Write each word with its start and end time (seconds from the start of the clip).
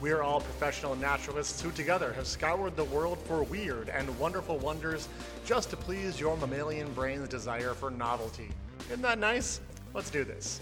We 0.00 0.12
are 0.12 0.22
all 0.22 0.40
professional 0.40 0.94
naturalists 0.94 1.60
who 1.60 1.72
together 1.72 2.12
have 2.12 2.26
scoured 2.28 2.76
the 2.76 2.84
world 2.84 3.18
for 3.18 3.42
weird 3.42 3.88
and 3.88 4.16
wonderful 4.20 4.56
wonders 4.58 5.08
just 5.44 5.70
to 5.70 5.76
please 5.76 6.20
your 6.20 6.36
mammalian 6.36 6.92
brain's 6.92 7.28
desire 7.28 7.74
for 7.74 7.90
novelty. 7.90 8.48
Isn't 8.86 9.02
that 9.02 9.18
nice? 9.18 9.60
Let's 9.94 10.08
do 10.08 10.22
this. 10.22 10.60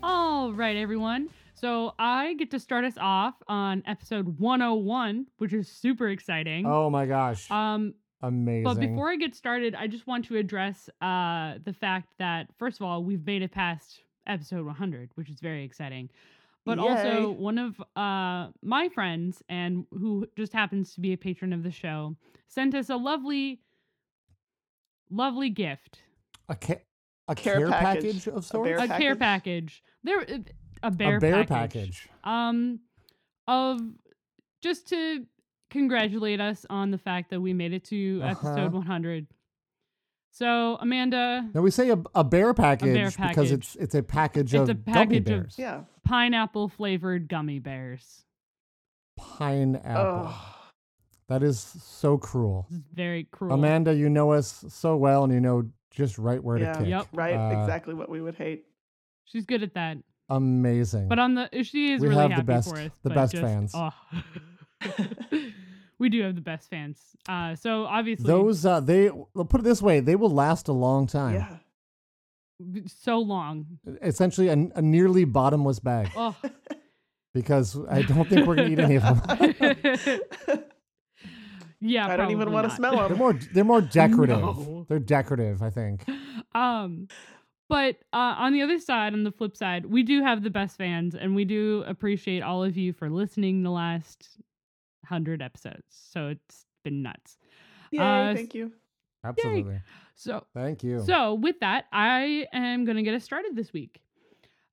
All 0.00 0.52
right, 0.52 0.76
everyone. 0.76 1.28
So 1.54 1.94
I 1.98 2.34
get 2.34 2.52
to 2.52 2.60
start 2.60 2.84
us 2.84 2.94
off 3.00 3.34
on 3.48 3.82
episode 3.84 4.38
101, 4.38 5.26
which 5.38 5.52
is 5.52 5.68
super 5.68 6.08
exciting. 6.08 6.66
Oh 6.66 6.88
my 6.88 7.04
gosh. 7.06 7.50
Um, 7.50 7.94
Amazing. 8.22 8.62
but 8.62 8.78
before 8.78 9.10
I 9.10 9.16
get 9.16 9.34
started, 9.34 9.74
I 9.74 9.88
just 9.88 10.06
want 10.06 10.26
to 10.26 10.36
address 10.36 10.88
uh, 11.00 11.54
the 11.64 11.72
fact 11.72 12.10
that, 12.20 12.46
first 12.58 12.78
of 12.78 12.86
all, 12.86 13.02
we've 13.02 13.26
made 13.26 13.42
it 13.42 13.50
past 13.50 14.02
episode 14.28 14.66
100, 14.66 15.10
which 15.16 15.30
is 15.30 15.40
very 15.40 15.64
exciting. 15.64 16.10
But 16.66 16.78
also, 16.80 17.30
one 17.30 17.58
of 17.58 17.80
uh, 17.96 18.48
my 18.62 18.88
friends, 18.92 19.42
and 19.48 19.86
who 19.92 20.26
just 20.36 20.52
happens 20.52 20.92
to 20.94 21.00
be 21.00 21.12
a 21.12 21.16
patron 21.16 21.52
of 21.52 21.62
the 21.62 21.70
show, 21.70 22.16
sent 22.48 22.74
us 22.74 22.90
a 22.90 22.96
lovely, 22.96 23.60
lovely 25.10 25.48
gift. 25.48 26.00
a, 26.48 26.56
ca- 26.56 26.82
a 27.28 27.34
Care 27.34 27.58
care, 27.58 27.68
package. 27.70 28.02
package. 28.04 28.28
of 28.28 28.44
sorts? 28.44 28.68
bear 28.68 28.78
a 28.78 28.86
care 28.88 29.16
package? 29.16 29.18
package. 29.18 29.82
There, 30.02 30.20
uh, 30.20 30.38
a 30.82 30.90
bear, 30.90 31.16
a 31.16 31.20
bear 31.20 31.44
package. 31.44 31.48
package. 31.48 32.08
Um, 32.24 32.80
of 33.48 33.80
just 34.60 34.88
to 34.88 35.24
congratulate 35.70 36.40
us 36.40 36.66
on 36.68 36.90
the 36.90 36.98
fact 36.98 37.30
that 37.30 37.40
we 37.40 37.52
made 37.52 37.72
it 37.72 37.84
to 37.84 38.20
Uh-huh. 38.24 38.30
episode 38.50 38.72
100. 38.72 39.26
So 40.38 40.76
Amanda, 40.82 41.48
Now 41.54 41.62
we 41.62 41.70
say 41.70 41.88
a, 41.88 41.96
a 42.14 42.22
bear 42.22 42.52
package 42.52 42.92
because 42.92 43.16
package. 43.16 43.52
it's 43.52 43.74
it's 43.76 43.94
a 43.94 44.02
package 44.02 44.52
It's 44.52 44.62
of 44.64 44.68
a 44.68 44.74
gummy 44.74 44.92
package 44.94 45.18
of- 45.20 45.24
bears. 45.24 45.54
Yeah. 45.56 45.80
pineapple 46.04 46.68
flavored 46.68 47.26
gummy 47.26 47.58
bears. 47.58 48.26
Pineapple. 49.16 50.28
Oh. 50.28 50.52
That 51.28 51.42
is 51.42 51.58
so 51.58 52.18
cruel. 52.18 52.66
This 52.68 52.80
is 52.80 52.84
very 52.92 53.24
cruel. 53.24 53.54
Amanda, 53.54 53.94
you 53.94 54.10
know 54.10 54.32
us 54.32 54.62
so 54.68 54.94
well, 54.96 55.24
and 55.24 55.32
you 55.32 55.40
know 55.40 55.70
just 55.90 56.18
right 56.18 56.44
where 56.44 56.58
Yeah. 56.58 56.72
to 56.74 56.78
kick. 56.80 56.88
Yep. 56.88 57.06
Right. 57.14 57.34
Uh, 57.34 57.62
exactly 57.62 57.94
what 57.94 58.10
we 58.10 58.20
would 58.20 58.34
hate. 58.34 58.66
She's 59.24 59.46
good 59.46 59.62
at 59.62 59.72
that. 59.72 59.96
Amazing. 60.28 61.08
But 61.08 61.18
on 61.18 61.34
the 61.34 61.48
she 61.62 61.92
is 61.94 62.02
We 62.02 62.08
really 62.08 62.20
have 62.20 62.28
the 62.30 62.34
happy 62.36 62.46
best- 62.46 62.68
for 62.68 62.78
us. 62.78 62.90
the 63.02 63.08
but 63.08 63.14
best 63.14 63.32
just- 63.32 63.42
fans. 63.42 63.72
oh. 63.74 63.90
we 65.98 66.08
do 66.08 66.22
have 66.22 66.34
the 66.34 66.40
best 66.40 66.68
fans. 66.70 66.98
Uh, 67.28 67.54
so 67.54 67.84
obviously, 67.84 68.26
Those 68.26 68.64
uh, 68.66 68.80
they 68.80 69.10
well, 69.10 69.44
put 69.48 69.60
it 69.60 69.64
this 69.64 69.80
way, 69.82 70.00
they 70.00 70.16
will 70.16 70.30
last 70.30 70.68
a 70.68 70.72
long 70.72 71.06
time. 71.06 71.34
Yeah. 71.34 71.56
so 72.86 73.18
long. 73.18 73.66
Essentially, 74.02 74.48
a, 74.48 74.52
a 74.74 74.82
nearly 74.82 75.24
bottomless 75.24 75.78
bag 75.78 76.10
Oh, 76.16 76.34
because 77.34 77.78
I 77.88 78.02
don't 78.02 78.28
think 78.28 78.46
we're 78.46 78.56
gonna 78.56 78.68
eat 78.70 78.78
any 78.78 78.96
of 78.96 79.02
them. 79.02 79.22
yeah. 81.80 82.08
I 82.08 82.16
don't 82.16 82.30
even 82.30 82.50
want 82.52 82.64
to 82.64 82.68
not. 82.68 82.76
smell 82.76 82.96
They're 82.96 83.08
them. 83.08 83.18
more 83.18 83.32
they're 83.52 83.64
more 83.64 83.80
decorative. 84.00 84.38
No. 84.40 84.86
They're 84.88 84.98
decorative, 84.98 85.62
I 85.62 85.70
think. 85.70 86.04
Um, 86.54 87.08
but 87.68 87.96
uh, 88.12 88.34
on 88.38 88.52
the 88.52 88.62
other 88.62 88.78
side, 88.78 89.12
on 89.12 89.24
the 89.24 89.32
flip 89.32 89.56
side, 89.56 89.86
we 89.86 90.02
do 90.04 90.22
have 90.22 90.42
the 90.42 90.50
best 90.50 90.76
fans, 90.78 91.14
and 91.14 91.34
we 91.34 91.44
do 91.44 91.82
appreciate 91.86 92.42
all 92.42 92.62
of 92.62 92.76
you 92.76 92.92
for 92.92 93.10
listening 93.10 93.62
the 93.64 93.70
last 93.70 94.38
hundred 95.06 95.42
episodes. 95.42 95.84
So 95.88 96.28
it's 96.28 96.66
been 96.84 97.02
nuts. 97.02 97.38
Yay. 97.90 98.00
uh, 98.00 98.34
thank 98.34 98.54
you. 98.54 98.72
Absolutely. 99.24 99.80
So 100.14 100.44
Thank 100.54 100.82
you. 100.82 101.02
So, 101.04 101.34
with 101.34 101.60
that, 101.60 101.86
I 101.92 102.46
am 102.52 102.84
going 102.84 102.96
to 102.96 103.02
get 103.02 103.14
us 103.14 103.24
started 103.24 103.54
this 103.54 103.72
week. 103.72 104.00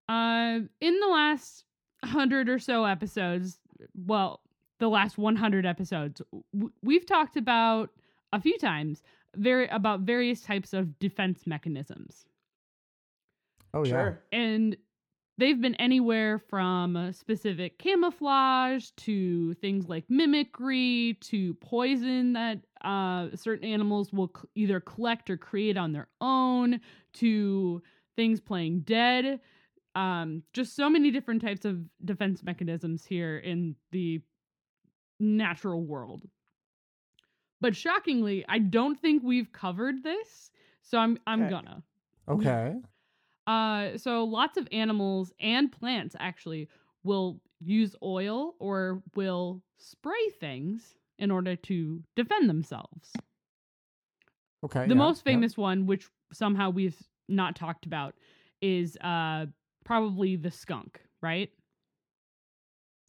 Uh, 0.08 0.60
in 0.80 1.00
the 1.00 1.08
last 1.08 1.66
hundred 2.04 2.50
or 2.50 2.60
so 2.60 2.86
episodes, 2.86 3.60
well, 3.96 4.42
the 4.80 4.90
last 4.90 5.18
100 5.18 5.66
episodes, 5.66 6.22
w- 6.54 6.72
we've 6.82 7.06
talked 7.06 7.36
about 7.38 7.90
a 8.32 8.40
few 8.40 8.58
times 8.58 9.02
very 9.36 9.68
about 9.70 10.02
various 10.02 10.42
types 10.42 10.74
of 10.74 11.00
defense 11.00 11.48
mechanisms, 11.48 12.26
oh 13.74 13.84
yeah. 13.84 13.90
Sure. 13.90 14.22
and 14.32 14.78
they've 15.38 15.60
been 15.60 15.76
anywhere 15.76 16.40
from 16.40 16.96
uh, 16.96 17.12
specific 17.12 17.80
camouflage 17.80 18.90
to 18.98 19.54
things 19.56 19.88
like 19.90 20.06
mimicry 20.10 21.18
to 21.22 21.54
poison 21.56 22.34
that 22.34 22.60
uh, 22.84 23.30
certain 23.36 23.66
animals 23.66 24.12
will 24.14 24.32
c- 24.36 24.48
either 24.56 24.80
collect 24.80 25.30
or 25.30 25.38
create 25.38 25.78
on 25.78 25.92
their 25.94 26.08
own 26.22 26.80
to 27.14 27.82
things 28.16 28.40
playing 28.40 28.82
dead. 28.82 29.40
Um, 29.96 30.44
just 30.54 30.76
so 30.76 30.90
many 30.90 31.12
different 31.12 31.42
types 31.42 31.66
of 31.66 31.84
defense 32.04 32.44
mechanisms 32.44 33.06
here 33.06 33.38
in 33.38 33.76
the 33.92 34.22
natural 35.20 35.84
world. 35.86 36.24
But 37.62 37.76
shockingly, 37.76 38.46
I 38.48 38.60
don't 38.60 39.00
think 39.00 39.24
we've 39.24 39.52
covered 39.52 40.04
this, 40.04 40.52
so 40.84 40.98
I'm 41.00 41.18
I'm 41.26 41.48
Okay. 41.48 41.48
gonna. 41.48 41.84
Okay. 42.28 42.82
Uh, 43.46 43.98
so 43.98 44.24
lots 44.24 44.58
of 44.58 44.68
animals 44.72 45.34
and 45.40 45.72
plants 45.72 46.16
actually 46.20 46.70
will 47.04 47.40
use 47.60 47.96
oil 48.02 48.56
or 48.60 49.02
will 49.16 49.62
spray 49.78 50.30
things 50.40 50.96
in 51.20 51.30
order 51.32 51.56
to 51.56 52.02
defend 52.16 52.50
themselves. 52.50 53.12
Okay. 54.64 54.84
the 54.88 54.94
yeah, 54.94 54.98
most 54.98 55.24
yeah. 55.26 55.32
famous 55.34 55.58
one, 55.58 55.86
which 55.86 56.08
somehow 56.32 56.70
we've 56.70 56.98
not 57.28 57.56
talked 57.56 57.86
about, 57.86 58.16
is 58.62 58.98
uh 58.98 59.46
probably 59.84 60.38
the 60.38 60.52
skunk, 60.52 61.02
right? 61.22 61.50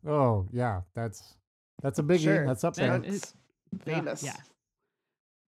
Oh 0.06 0.46
yeah, 0.52 0.80
that's 0.94 1.34
that's 1.82 1.98
a 1.98 2.02
biggie. 2.02 2.24
Sure. 2.24 2.46
That's 2.46 2.64
up 2.64 2.74
That 2.74 3.02
there. 3.02 3.10
is- 3.12 3.34
That's 3.72 3.84
famous. 3.84 4.22
Yeah. 4.24 4.36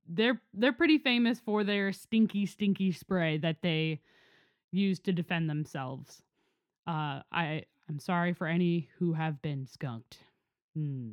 They're 0.08 0.42
they're 0.54 0.74
pretty 0.74 0.98
famous 0.98 1.40
for 1.40 1.64
their 1.64 1.94
stinky 1.94 2.46
stinky 2.46 2.92
spray 2.92 3.38
that 3.38 3.62
they 3.62 4.02
use 4.72 5.00
to 5.00 5.12
defend 5.14 5.50
themselves. 5.50 6.24
Uh 6.88 7.22
I 7.32 7.64
I'm 7.90 8.00
sorry 8.00 8.34
for 8.34 8.48
any 8.48 8.90
who 8.98 9.14
have 9.14 9.42
been 9.42 9.68
skunked. 9.68 10.18
Hmm. 10.76 11.12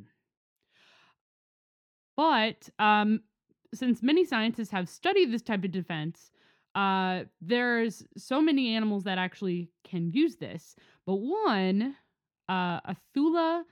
But 2.17 2.69
um 2.79 3.21
since 3.73 4.01
many 4.01 4.25
scientists 4.25 4.71
have 4.71 4.89
studied 4.89 5.31
this 5.31 5.41
type 5.41 5.63
of 5.63 5.71
defense, 5.71 6.31
uh 6.75 7.23
there's 7.41 8.03
so 8.17 8.41
many 8.41 8.75
animals 8.75 9.03
that 9.03 9.17
actually 9.17 9.69
can 9.83 10.11
use 10.11 10.35
this. 10.37 10.75
But 11.05 11.15
one, 11.17 11.95
uh 12.47 12.79
Athula 12.81 13.63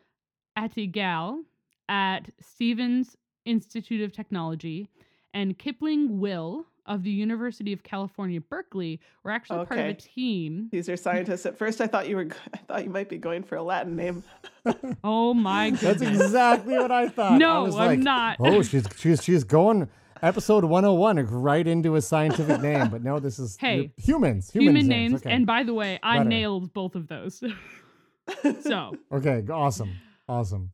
Attygalle 0.57 1.43
at 1.89 2.29
Stevens 2.41 3.15
Institute 3.45 4.01
of 4.01 4.11
Technology 4.11 4.89
and 5.33 5.57
Kipling 5.57 6.19
Will 6.19 6.65
of 6.87 7.03
the 7.03 7.09
University 7.11 7.73
of 7.73 7.83
California, 7.83 8.39
Berkeley 8.41 8.99
were 9.23 9.31
actually 9.31 9.65
part 9.65 9.79
of 9.79 9.85
a 9.87 9.93
team. 9.93 10.69
These 10.71 10.89
are 10.89 10.97
scientists. 10.97 11.45
At 11.45 11.57
first, 11.57 11.81
I 11.81 11.87
thought 11.87 12.07
you 12.09 12.15
were. 12.15 12.25
g- 12.25 12.35
I 12.53 12.57
thought 12.57 12.83
you 12.83 12.89
might 12.89 13.09
be 13.09 13.17
going 13.17 13.43
for 13.43 13.55
a 13.55 13.63
Latin 13.63 13.95
name. 13.95 14.23
Oh 15.03 15.33
my 15.33 15.69
goodness! 15.69 15.99
That's 15.99 16.01
exactly 16.01 16.77
what 16.77 16.91
I 16.91 17.07
thought. 17.07 17.33
I 17.33 17.37
No, 17.37 17.63
was 17.63 17.75
I'm 17.75 17.87
like, 17.87 17.99
not. 17.99 18.37
Oh, 18.41 18.61
she's 18.61 18.85
she's 18.97 19.23
she's 19.23 19.43
going 19.45 19.87
episode 20.21 20.65
101 20.65 21.25
right 21.27 21.65
into 21.65 21.95
a 21.95 22.01
scientific 22.01 22.59
name, 22.61 22.89
but 22.89 23.01
no, 23.01 23.17
this 23.19 23.39
is 23.39 23.55
Hey, 23.57 23.91
humans, 23.95 24.51
humans 24.51 24.75
Human 24.75 24.87
names. 24.87 25.13
Okay. 25.21 25.31
And 25.31 25.45
by 25.45 25.63
the 25.63 25.73
way, 25.73 25.99
I 26.03 26.17
Better. 26.17 26.29
nailed 26.29 26.73
both 26.73 26.95
of 26.95 27.07
those. 27.07 27.41
so 28.61 28.97
okay, 29.11 29.43
awesome, 29.49 29.93
awesome. 30.27 30.71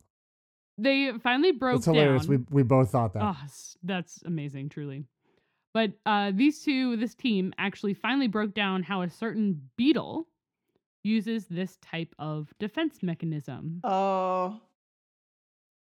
they 0.76 1.12
finally 1.22 1.52
broke 1.52 1.76
That's 1.76 1.86
hilarious. 1.86 2.26
down. 2.26 2.46
We 2.50 2.62
we 2.62 2.62
both 2.64 2.90
thought 2.90 3.12
that. 3.12 3.22
Oh, 3.22 3.36
that's 3.84 4.22
amazing, 4.24 4.70
truly. 4.70 5.04
But 5.74 5.90
uh, 6.06 6.30
these 6.32 6.62
two, 6.62 6.96
this 6.96 7.14
team, 7.16 7.52
actually 7.58 7.94
finally 7.94 8.28
broke 8.28 8.54
down 8.54 8.84
how 8.84 9.02
a 9.02 9.10
certain 9.10 9.60
beetle 9.76 10.28
uses 11.02 11.46
this 11.48 11.76
type 11.82 12.14
of 12.18 12.54
defense 12.60 13.02
mechanism. 13.02 13.80
Oh, 13.84 14.60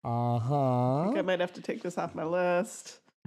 Uh 0.03 0.39
huh. 0.39 0.55
I 0.55 0.97
huh. 0.99 1.03
think 1.05 1.17
I 1.19 1.21
might 1.21 1.39
have 1.39 1.53
to 1.53 1.61
take 1.61 1.81
this 1.83 1.97
off 1.97 2.15
my 2.15 2.25
list. 2.25 2.99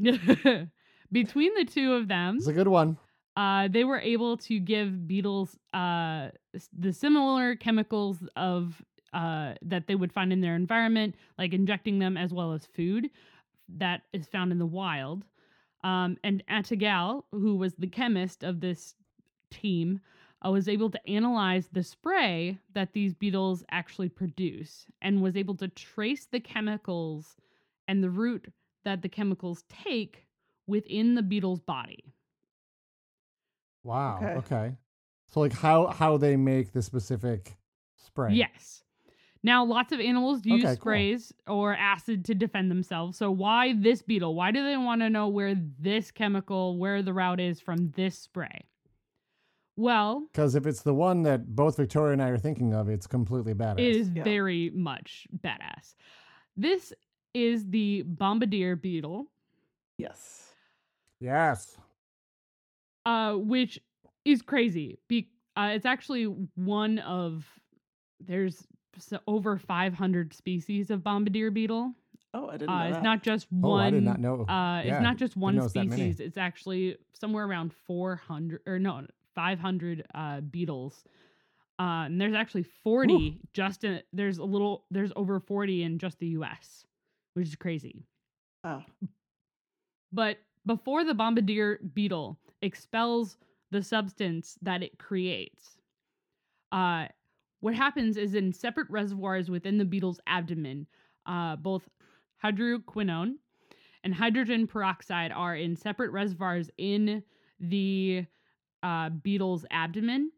Between 1.12 1.54
the 1.54 1.64
two 1.64 1.94
of 1.94 2.08
them, 2.08 2.36
It's 2.38 2.48
a 2.48 2.52
good 2.52 2.68
one. 2.68 2.98
uh, 3.36 3.68
they 3.68 3.84
were 3.84 4.00
able 4.00 4.36
to 4.38 4.58
give 4.58 5.06
beetles 5.06 5.56
uh, 5.72 6.30
the 6.76 6.92
similar 6.92 7.54
chemicals 7.54 8.18
of 8.34 8.82
uh, 9.12 9.54
that 9.62 9.86
they 9.86 9.94
would 9.94 10.12
find 10.12 10.32
in 10.32 10.40
their 10.40 10.56
environment, 10.56 11.14
like 11.38 11.54
injecting 11.54 12.00
them 12.00 12.16
as 12.16 12.34
well 12.34 12.52
as 12.52 12.66
food 12.66 13.08
that 13.78 14.02
is 14.12 14.26
found 14.26 14.50
in 14.52 14.58
the 14.58 14.66
wild. 14.66 15.24
Um, 15.84 16.17
and 16.25 16.43
Attygalle, 16.50 17.25
who 17.32 17.56
was 17.56 17.75
the 17.75 17.87
chemist 17.87 18.43
of 18.43 18.61
this 18.61 18.94
team, 19.50 20.00
uh, 20.44 20.50
was 20.50 20.69
able 20.69 20.90
to 20.90 21.08
analyze 21.08 21.69
the 21.73 21.82
spray 21.82 22.58
that 22.75 22.93
these 22.93 23.14
beetles 23.14 23.64
actually 23.70 24.08
produce 24.08 24.87
and 25.00 25.23
was 25.23 25.37
able 25.37 25.55
to 25.56 25.69
trace 25.69 26.26
the 26.26 26.40
chemicals 26.40 27.37
and 27.88 28.02
the 28.02 28.11
route 28.11 28.52
that 28.84 29.02
the 29.02 29.08
chemicals 29.08 29.64
take 29.69 30.26
within 30.67 31.14
the 31.14 31.23
beetle's 31.23 31.61
body. 31.61 32.12
Wow. 33.84 34.19
Okay. 34.23 34.32
Okay. 34.34 34.76
So 35.28 35.40
like 35.40 35.52
how 35.52 35.88
how 35.88 36.17
they 36.17 36.37
make 36.37 36.73
the 36.73 36.82
specific 36.82 37.56
spray? 37.96 38.32
Yes. 38.34 38.82
Now, 39.46 39.64
lots 39.64 39.93
of 39.93 40.00
animals 40.00 40.44
use 40.44 40.64
Okay, 40.64 40.72
cool. 40.75 40.81
sprays 40.81 41.32
or 41.46 41.72
acid 41.76 42.25
to 42.25 42.34
defend 42.34 42.69
themselves. 42.69 43.16
So, 43.16 43.31
why 43.31 43.75
this 43.75 44.02
beetle? 44.02 44.34
Why 44.34 44.50
do 44.50 44.64
they 44.64 44.76
want 44.76 45.02
to 45.02 45.08
know 45.08 45.28
where 45.28 45.54
this 45.78 46.10
chemical, 46.10 46.76
where 46.78 47.00
the 47.00 47.12
route 47.12 47.38
is 47.38 47.60
from 47.60 47.90
this 47.94 48.19
spray? 48.19 48.64
Well, 49.76 50.26
Because 50.32 50.56
if 50.56 50.66
it's 50.66 50.82
the 50.82 50.94
one 50.94 51.22
that 51.22 51.54
both 51.54 51.76
Victoria 51.76 52.14
and 52.14 52.22
I 52.22 52.31
are 52.31 52.38
thinking 52.38 52.75
of, 52.75 52.88
it's 52.88 53.06
completely 53.06 53.54
badass. 53.54 53.78
it 53.78 53.94
is 53.96 54.10
Yeah. 54.10 54.25
very 54.25 54.70
much 54.70 55.28
badass. 55.44 55.94
This 56.56 56.92
is 57.32 57.69
the 57.70 58.02
bombardier 58.02 58.75
beetle, 58.75 59.31
Yes. 59.96 60.54
Yes. 61.20 61.76
uh, 63.04 63.34
which 63.34 63.78
is 64.25 64.42
crazy. 64.42 64.99
Be- 65.06 65.31
uh, 65.56 65.70
it's 65.75 65.87
actually 65.87 66.25
one 66.56 66.99
of 66.99 67.46
there's 68.19 68.56
s- 68.56 68.66
over 69.26 69.58
500 69.58 70.32
species 70.34 70.90
of 70.90 71.02
bombardier 71.02 71.50
beetle. 71.50 71.93
Oh, 72.34 72.48
I 72.48 72.52
didn't 72.58 72.69
Uh, 72.70 72.78
know 72.78 72.84
it's 72.88 72.96
that. 72.98 73.02
not 73.02 73.22
just 73.22 73.46
Oh, 73.62 73.69
one. 73.70 73.82
I 73.82 73.90
did 73.90 74.02
not 74.02 74.20
know. 74.20 74.43
Uh, 74.44 74.82
it's 74.84 75.02
not 75.02 75.16
just 75.16 75.37
one 75.37 75.56
know 75.56 75.64
it's 75.64 75.72
that 75.75 75.87
many. 75.87 76.02
species. 76.12 76.20
It's 76.20 76.37
actually 76.37 76.96
somewhere 77.12 77.46
around 77.46 77.72
400 77.87 78.60
or 78.66 78.78
no, 78.78 79.06
500 79.34 80.04
uh, 80.14 80.40
beetles. 80.43 81.04
Uh, 81.78 82.04
and 82.06 82.20
there's 82.20 82.34
actually 82.34 82.62
40 82.62 83.38
just 83.52 83.84
in 83.84 84.02
there's 84.12 84.38
a 84.38 84.44
little 84.44 84.84
there's 84.90 85.12
over 85.16 85.40
40 85.40 85.82
in 85.82 85.99
just 85.99 86.19
the 86.19 86.28
US, 86.28 86.84
which 87.34 87.49
is 87.49 87.56
crazy. 87.56 88.04
Oh. 88.64 88.82
But 90.12 90.38
before 90.64 91.04
the 91.04 91.14
bombardier 91.14 91.78
beetle 91.94 92.38
expels 92.62 93.37
the 93.70 93.82
substance 93.82 94.56
that 94.62 94.82
it 94.82 94.99
creates, 94.99 95.76
uh, 96.72 97.06
what 97.60 97.74
happens 97.74 98.16
is 98.16 98.34
in 98.34 98.52
separate 98.52 98.88
reservoirs 98.90 99.50
within 99.50 99.78
the 99.78 99.84
beetle's 99.84 100.20
abdomen, 100.26 100.86
uh, 101.26 101.56
both 101.56 101.88
hydroquinone 102.42 103.34
and 104.04 104.14
hydrogen 104.14 104.66
peroxide 104.66 105.32
are 105.32 105.56
in 105.56 105.74
separate 105.74 106.12
reservoirs 106.12 106.70
in 106.78 107.22
the 107.58 108.24
uh, 108.82 109.08
beetle's 109.08 109.64
abdomen. 109.70 110.30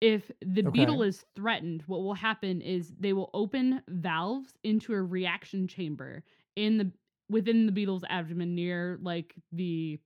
If 0.00 0.30
the 0.40 0.62
beetle 0.62 1.02
is 1.02 1.26
threatened, 1.36 1.82
what 1.86 2.00
will 2.00 2.14
happen 2.14 2.62
is 2.62 2.94
they 2.98 3.12
will 3.12 3.28
open 3.34 3.82
valves 3.86 4.54
into 4.64 4.94
a 4.94 5.02
reaction 5.02 5.68
chamber 5.68 6.24
in 6.56 6.78
the 6.78 6.90
within 7.28 7.66
the 7.66 7.72
beetle's 7.72 8.02
abdomen 8.08 8.54
near 8.54 8.98
like 9.02 9.34
the 9.52 10.00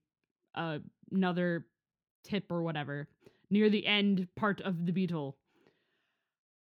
uh, 0.55 0.79
another 1.11 1.65
tip 2.25 2.51
or 2.51 2.61
whatever 2.61 3.07
near 3.49 3.69
the 3.69 3.85
end 3.87 4.27
part 4.35 4.59
of 4.61 4.85
the 4.85 4.91
beetle. 4.91 5.37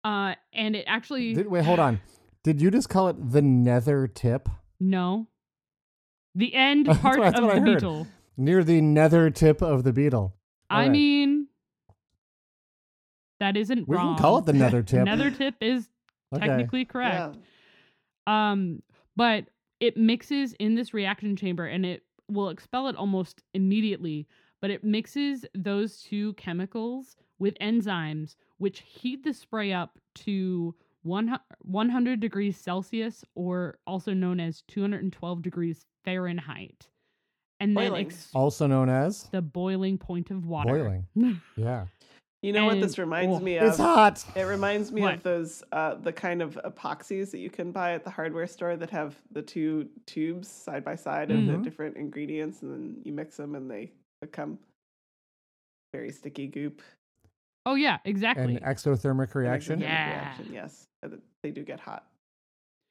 Uh, 0.03 0.35
and 0.53 0.75
it 0.75 0.83
actually 0.87 1.33
Did, 1.33 1.47
wait, 1.47 1.63
hold 1.65 1.79
on. 1.79 2.01
Did 2.43 2.61
you 2.61 2.69
just 2.71 2.89
call 2.89 3.07
it 3.09 3.31
the 3.31 3.41
nether 3.41 4.07
tip? 4.07 4.49
no. 4.79 5.27
The 6.35 6.53
end 6.55 6.85
That's 6.87 6.97
part 6.99 7.19
what- 7.19 7.25
that's 7.25 7.37
of 7.39 7.45
what 7.45 7.53
the 7.55 7.59
heard. 7.61 7.75
beetle. 7.75 8.07
Near 8.37 8.63
the 8.63 8.81
nether 8.81 9.29
tip 9.29 9.61
of 9.61 9.83
the 9.83 9.93
beetle. 9.93 10.33
I 10.69 10.75
Alright. 10.85 10.91
mean, 10.91 11.47
that 13.39 13.57
isn't 13.57 13.87
We 13.87 13.95
wrong. 13.95 14.15
can 14.15 14.21
call 14.21 14.37
it 14.39 14.45
the 14.45 14.53
nether 14.53 14.81
tip. 14.83 15.03
Nether 15.05 15.29
tip 15.31 15.55
is 15.61 15.89
Okay. 16.33 16.47
technically 16.47 16.85
correct. 16.85 17.37
Yeah. 18.27 18.51
Um, 18.51 18.81
but 19.15 19.45
it 19.79 19.97
mixes 19.97 20.53
in 20.53 20.73
this 20.75 20.93
reaction 20.93 21.35
chamber 21.35 21.65
and 21.67 21.85
it 21.85 22.03
will 22.27 22.49
expel 22.49 22.87
it 22.87 22.95
almost 22.95 23.43
immediately. 23.53 24.27
But 24.61 24.71
it 24.71 24.83
mixes 24.83 25.45
those 25.53 26.01
two 26.01 26.33
chemicals 26.33 27.15
with 27.37 27.53
enzymes, 27.61 28.35
which 28.57 28.79
heat 28.81 29.23
the 29.23 29.33
spray 29.33 29.71
up 29.73 29.97
to 30.15 30.73
100 31.03 32.19
degrees 32.19 32.57
Celsius, 32.57 33.23
or 33.35 33.77
also 33.85 34.13
known 34.13 34.39
as 34.39 34.61
212 34.67 35.41
degrees 35.41 35.85
Fahrenheit. 36.05 36.87
And 37.59 37.75
then 37.77 37.89
Boiling. 37.89 38.05
ex- 38.07 38.29
Also 38.33 38.67
known 38.67 38.89
as 38.89 39.23
the 39.31 39.41
boiling 39.41 39.97
point 39.97 40.31
of 40.31 40.45
water. 40.45 40.69
boiling. 41.15 41.41
Yeah. 41.57 41.85
You 42.41 42.51
know 42.51 42.65
what 42.65 42.81
this 42.81 42.97
reminds 42.97 43.37
oh, 43.37 43.39
me 43.39 43.55
of? 43.55 43.69
It's 43.69 43.77
hot. 43.77 44.21
It 44.35 44.41
reminds 44.41 44.91
me 44.91 44.99
What? 45.01 45.13
of 45.15 45.23
those 45.23 45.63
uh, 45.71 45.95
the 45.95 46.11
kind 46.11 46.41
of 46.41 46.59
epoxies 46.65 47.31
that 47.31 47.37
you 47.37 47.49
can 47.49 47.71
buy 47.71 47.93
at 47.93 48.03
the 48.03 48.09
hardware 48.09 48.47
store 48.47 48.75
that 48.75 48.89
have 48.89 49.15
the 49.31 49.41
two 49.41 49.87
tubes 50.05 50.49
side 50.49 50.83
by 50.83 50.95
side 50.95 51.31
of 51.31 51.37
the 51.45 51.53
Mhm. 51.53 51.63
different 51.63 51.95
ingredients, 51.95 52.61
and 52.61 52.73
then 52.73 53.01
you 53.05 53.13
mix 53.13 53.37
them 53.37 53.55
and 53.55 53.71
they 53.71 53.93
become 54.21 54.59
very 55.93 56.11
sticky 56.11 56.47
goop. 56.47 56.81
Oh 57.65 57.75
yeah, 57.75 57.97
exactly. 58.05 58.55
An 58.57 58.61
exothermic 58.61 59.33
An 59.35 59.41
reaction. 59.41 59.79
exothermic 59.79 59.83
Yeah. 59.83 60.09
reaction, 60.11 60.53
yes, 60.53 60.87
Uh, 61.03 61.09
they 61.41 61.51
do 61.51 61.63
get 61.63 61.79
hot. 61.79 62.05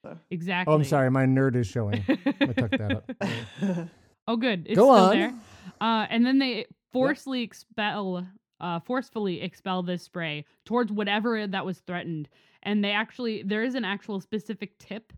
So. 0.05 0.17
exactly. 0.31 0.71
Oh, 0.71 0.75
I'm 0.75 0.83
sorry. 0.83 1.09
My 1.11 1.25
nerd 1.25 1.55
is 1.55 1.67
showing. 1.67 2.03
I 2.09 2.53
took 2.53 2.71
that 2.71 2.91
up. 3.21 3.87
oh, 4.27 4.35
good. 4.35 4.65
It's 4.67 4.75
Go 4.77 4.93
still 4.93 5.05
on. 5.05 5.17
there. 5.17 5.33
Uh, 5.79 6.05
and 6.09 6.25
then 6.25 6.39
they 6.39 6.65
forcefully 6.91 7.41
expel, 7.41 8.27
uh, 8.59 8.79
forcefully 8.81 9.41
expel 9.41 9.81
this 9.81 10.03
spray 10.03 10.43
towards 10.65 10.91
whatever 10.91 11.47
that 11.47 11.65
was 11.65 11.79
threatened. 11.79 12.27
And 12.63 12.83
they 12.83 12.91
actually, 12.91 13.43
there 13.43 13.63
is 13.63 13.75
an 13.75 13.85
actual 13.85 14.19
specific 14.19 14.77
tip, 14.77 15.13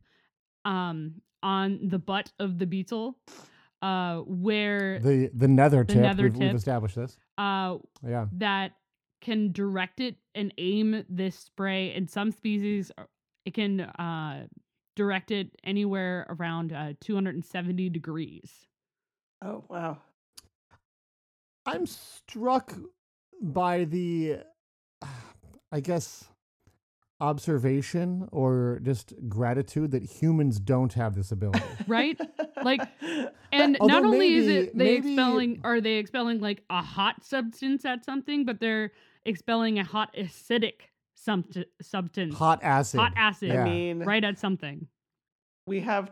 um, 0.66 1.16
on 1.42 1.80
the 1.90 1.98
butt 2.00 2.32
of 2.40 2.60
the 2.60 2.66
beetle, 2.68 3.18
uh, 3.82 4.18
where 4.20 5.00
The 5.00 5.30
the 5.34 5.48
nether 5.48 5.84
The 5.84 5.94
tip. 5.94 6.02
nether 6.04 6.24
we've, 6.24 6.38
we've 6.38 6.56
established 6.56 6.96
this. 6.96 7.18
uh 7.40 7.78
Yeah. 8.08 8.28
that 8.34 8.74
can 9.26 9.52
direct 9.52 10.00
it 10.00 10.16
and 10.36 10.54
aim 10.60 11.04
this 11.10 11.36
spray. 11.38 11.92
In 11.94 12.08
some 12.08 12.32
species, 12.32 12.92
uh, 12.98 13.04
it 13.46 13.54
can 13.56 13.82
uh 13.82 14.46
direct 14.96 15.32
it 15.32 15.48
anywhere 15.64 16.26
around 16.30 16.72
uh 16.72 16.94
270 17.02 17.90
degrees. 17.90 18.68
oh 19.44 19.64
wow! 19.70 19.98
I'm 21.66 21.86
struck 21.88 22.74
by 23.42 23.86
the, 23.86 24.38
I 25.72 25.80
guess, 25.82 26.26
observation 27.20 28.28
or 28.32 28.80
just 28.84 29.14
gratitude 29.28 29.92
that 29.92 30.04
humans 30.04 30.60
don't 30.60 30.94
have 30.94 31.16
this 31.16 31.32
ability. 31.32 31.64
Right? 31.88 32.20
Like, 32.64 32.82
And 33.52 33.78
Although 33.82 33.94
not 34.02 34.06
only 34.06 34.34
is 34.36 34.48
it 34.48 34.78
they 34.78 34.84
maybe- 34.86 35.10
expelling 35.14 35.62
are 35.64 35.82
they 35.82 35.96
expelling 35.96 36.40
like 36.40 36.64
a 36.70 36.82
hot 36.82 37.24
substance 37.24 37.86
at 37.86 38.06
something, 38.06 38.46
but 38.46 38.60
they're 38.60 38.92
expelling 39.26 39.80
a 39.80 39.84
hot 39.84 40.14
acidic 40.16 40.90
subst- 41.18 41.66
substance. 41.82 42.36
Hot 42.36 42.60
acid. 42.64 43.00
Hot 43.00 43.14
acid. 43.16 43.50
Yeah. 43.50 43.62
I 43.62 43.70
mean, 43.70 44.00
Right 44.04 44.24
at 44.24 44.38
something. 44.40 44.88
we 45.68 45.82
have. 45.82 46.12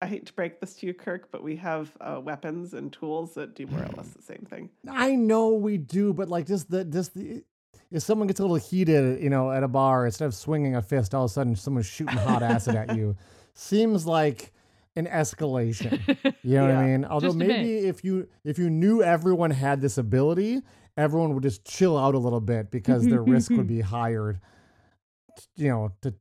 I 0.00 0.06
hate 0.06 0.26
to 0.26 0.32
break 0.32 0.60
this 0.60 0.74
to 0.76 0.86
you, 0.86 0.94
Kirk, 0.94 1.28
but 1.32 1.42
we 1.42 1.56
have 1.56 1.90
uh, 2.00 2.20
weapons 2.22 2.72
and 2.72 2.92
tools 2.92 3.34
that 3.34 3.56
do 3.56 3.66
more 3.66 3.80
or 3.82 3.88
less 3.96 4.08
the 4.10 4.22
same 4.22 4.46
thing. 4.48 4.70
I 4.88 5.16
know 5.16 5.48
we 5.54 5.76
do, 5.76 6.12
but 6.12 6.28
like 6.28 6.46
just 6.46 6.70
the 6.70 6.84
just 6.84 7.14
the 7.14 7.42
if 7.90 8.02
someone 8.02 8.28
gets 8.28 8.38
a 8.38 8.42
little 8.44 8.56
heated, 8.56 9.20
you 9.20 9.28
know, 9.30 9.50
at 9.50 9.64
a 9.64 9.68
bar, 9.68 10.06
instead 10.06 10.26
of 10.26 10.34
swinging 10.34 10.76
a 10.76 10.82
fist, 10.82 11.14
all 11.14 11.24
of 11.24 11.30
a 11.30 11.34
sudden 11.34 11.56
someone's 11.56 11.86
shooting 11.86 12.16
hot 12.16 12.42
acid 12.44 12.76
at 12.76 12.94
you, 12.94 13.16
seems 13.54 14.06
like 14.06 14.52
an 14.94 15.06
escalation. 15.06 15.98
You 16.44 16.56
know 16.58 16.66
what 16.66 16.74
I 16.76 16.86
mean? 16.86 17.04
Although 17.04 17.28
Just 17.28 17.38
bit. 17.38 17.48
maybe 17.48 17.78
if 17.88 18.04
you 18.04 18.28
if 18.44 18.56
you 18.56 18.70
knew 18.70 19.02
everyone 19.02 19.50
had 19.50 19.80
this 19.80 19.98
ability, 19.98 20.62
everyone 20.98 21.32
would 21.34 21.42
just 21.42 21.64
chill 21.64 21.96
out 21.96 22.14
a 22.14 22.18
little 22.18 22.40
bit 22.40 22.70
because 22.70 23.06
their 23.06 23.22
risk 23.22 23.50
would 23.52 23.66
be 23.76 23.80
higher. 23.80 24.40
You 25.56 25.68
know, 25.68 25.92
to 26.02 26.14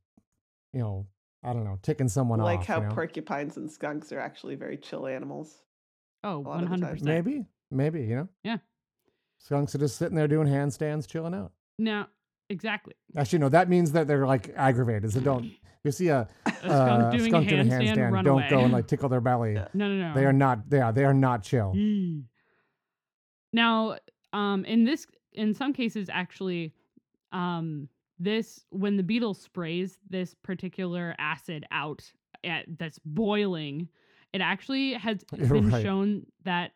you 0.73 0.79
know, 0.81 1.07
I 1.43 1.51
don't 1.53 1.63
know, 1.65 1.79
ticking 1.81 2.07
someone 2.07 2.39
like 2.39 2.59
off. 2.59 2.59
Like 2.59 2.67
how 2.67 2.81
you 2.81 2.87
know? 2.89 2.93
porcupines 2.95 3.57
and 3.57 3.69
skunks 3.71 4.11
are 4.11 4.19
actually 4.19 4.55
very 4.55 4.77
chill 4.77 5.07
animals. 5.07 5.61
Oh, 6.23 6.39
lot 6.39 6.63
of 6.63 6.69
the 6.69 6.77
time. 6.77 6.95
100%. 6.97 7.01
maybe, 7.03 7.45
maybe 7.71 8.01
you 8.03 8.15
know, 8.15 8.27
Yeah. 8.43 8.57
skunks 9.39 9.73
are 9.75 9.77
just 9.79 9.97
sitting 9.97 10.15
there 10.15 10.27
doing 10.27 10.47
handstands, 10.47 11.07
chilling 11.07 11.33
out. 11.33 11.51
No, 11.79 12.05
exactly. 12.49 12.93
Actually, 13.15 13.39
no, 13.39 13.49
that 13.49 13.69
means 13.69 13.91
that 13.93 14.07
they're 14.07 14.25
like 14.27 14.51
aggravated. 14.55 15.11
So 15.13 15.19
don't 15.19 15.51
you 15.83 15.91
see 15.91 16.09
a, 16.09 16.27
A 16.45 16.51
skunk 16.51 16.71
uh, 16.71 17.09
doing 17.11 17.31
skunk 17.31 17.47
a 17.47 17.49
doing 17.49 17.61
a 17.61 17.71
handstand, 17.71 17.95
handstand? 17.97 18.11
run 18.11 18.25
Don't 18.25 18.39
away. 18.41 18.49
go 18.49 18.59
and 18.61 18.73
like 18.73 18.87
tickle 18.87 19.09
their 19.09 19.21
belly. 19.21 19.53
No, 19.73 19.87
no, 19.87 20.09
no. 20.09 20.13
They 20.15 20.25
are 20.25 20.33
not. 20.33 20.59
Yeah, 20.71 20.91
they 20.91 21.05
are 21.05 21.13
not 21.13 21.43
chill. 21.43 21.73
Now, 23.53 23.97
um, 24.37 24.65
in 24.65 24.83
this, 24.83 25.07
in 25.33 25.53
some 25.53 25.73
cases, 25.73 26.09
actually, 26.11 26.73
um, 27.31 27.89
this 28.19 28.65
when 28.69 28.97
the 28.97 29.03
beetle 29.03 29.33
sprays 29.33 29.99
this 30.09 30.33
particular 30.43 31.15
acid 31.19 31.65
out 31.71 32.01
at, 32.43 32.65
that's 32.77 32.99
boiling, 33.05 33.87
It 34.33 34.41
actually 34.41 34.93
has 34.93 35.23
been 35.53 35.69
Right. 35.69 35.81
shown 35.83 36.25
that 36.43 36.71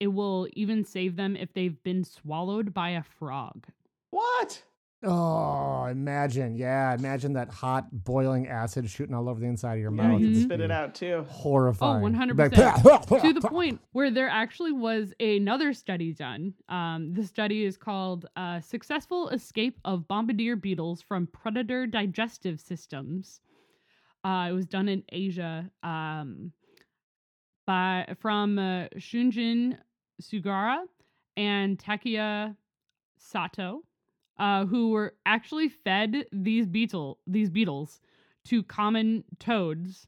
it 0.00 0.08
will 0.08 0.48
even 0.54 0.84
save 0.84 1.16
them 1.16 1.36
if 1.36 1.52
they've 1.52 1.80
been 1.82 2.04
swallowed 2.04 2.72
by 2.74 2.90
a 2.90 3.02
frog. 3.02 3.66
What? 4.10 4.62
Oh, 5.04 5.86
imagine. 5.86 6.54
Yeah, 6.54 6.94
imagine 6.94 7.32
that 7.32 7.48
hot 7.48 7.86
boiling 8.04 8.46
acid 8.48 8.88
shooting 8.88 9.14
all 9.14 9.28
over 9.28 9.40
the 9.40 9.46
inside 9.46 9.74
of 9.74 9.80
your 9.80 9.90
Yeah, 9.94 10.02
mouth. 10.08 10.20
you 10.20 10.26
It'd 10.26 10.26
can 10.28 10.34
just 10.34 10.44
spit 10.44 10.60
it 10.60 10.70
out 10.70 10.94
too. 10.94 11.26
Horrifying. 11.28 12.04
Oh, 12.04 12.08
100%. 12.08 12.84
like, 12.84 13.22
to 13.22 13.32
the 13.32 13.40
point 13.48 13.80
where 13.92 14.10
there 14.10 14.28
actually 14.28 14.72
was 14.72 15.12
another 15.18 15.72
study 15.72 16.12
done. 16.12 16.54
Um, 16.68 17.12
the 17.14 17.24
study 17.24 17.64
is 17.64 17.76
called 17.76 18.26
uh, 18.36 18.60
Successful 18.60 19.28
Escape 19.30 19.78
of 19.84 20.06
Bombardier 20.06 20.54
Beetles 20.56 21.02
from 21.02 21.26
Predator 21.26 21.86
Digestive 21.86 22.60
Systems. 22.60 23.40
Uh, 24.24 24.46
it 24.50 24.52
was 24.52 24.66
done 24.66 24.88
in 24.88 25.02
Asia 25.10 25.68
um, 25.82 26.52
by 27.66 28.06
from 28.20 28.56
uh, 28.58 28.86
Shinji 28.98 29.76
Sugiura 30.20 30.84
and 31.36 31.76
Takuya 31.76 32.54
Sato, 33.18 33.82
uh, 34.38 34.66
who 34.66 34.90
were 34.90 35.14
actually 35.26 35.68
fed 35.68 36.26
these 36.32 36.66
beetle 36.66 37.18
these 37.26 37.50
beetles 37.50 38.00
to 38.44 38.62
common 38.62 39.24
toads 39.38 40.06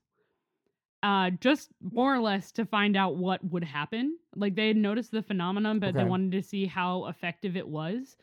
uh, 1.02 1.30
just 1.38 1.68
more 1.92 2.14
or 2.14 2.20
less 2.20 2.50
to 2.52 2.64
find 2.64 2.96
out 2.96 3.16
what 3.16 3.44
would 3.44 3.62
happen. 3.62 4.16
Like 4.34 4.54
they 4.54 4.68
had 4.68 4.76
noticed 4.78 5.10
the 5.10 5.22
phenomenon, 5.22 5.78
but 5.78 5.92
they 5.94 6.04
wanted 6.08 6.32
to 6.32 6.42
see 6.42 6.64
how 6.64 7.04
effective 7.06 7.56
it 7.58 7.68
was. 7.68 8.16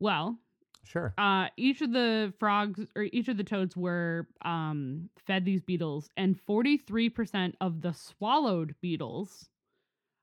Well, 0.00 0.36
Sure. 0.84 1.14
uh, 1.16 1.46
each 1.56 1.80
of 1.80 1.92
the 1.92 2.32
frogs 2.40 2.80
or 2.96 3.04
each 3.12 3.28
of 3.28 3.36
the 3.36 3.44
toads 3.44 3.76
were 3.76 4.26
um, 4.44 5.10
fed 5.26 5.44
these 5.44 5.60
beetles, 5.62 6.08
and 6.16 6.36
43% 6.44 7.54
of 7.60 7.82
the 7.82 7.92
swallowed 7.92 8.74
beetles 8.80 9.48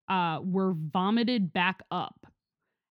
uh, 0.09 0.39
were 0.43 0.73
vomited 0.73 1.53
back 1.53 1.81
up. 1.91 2.27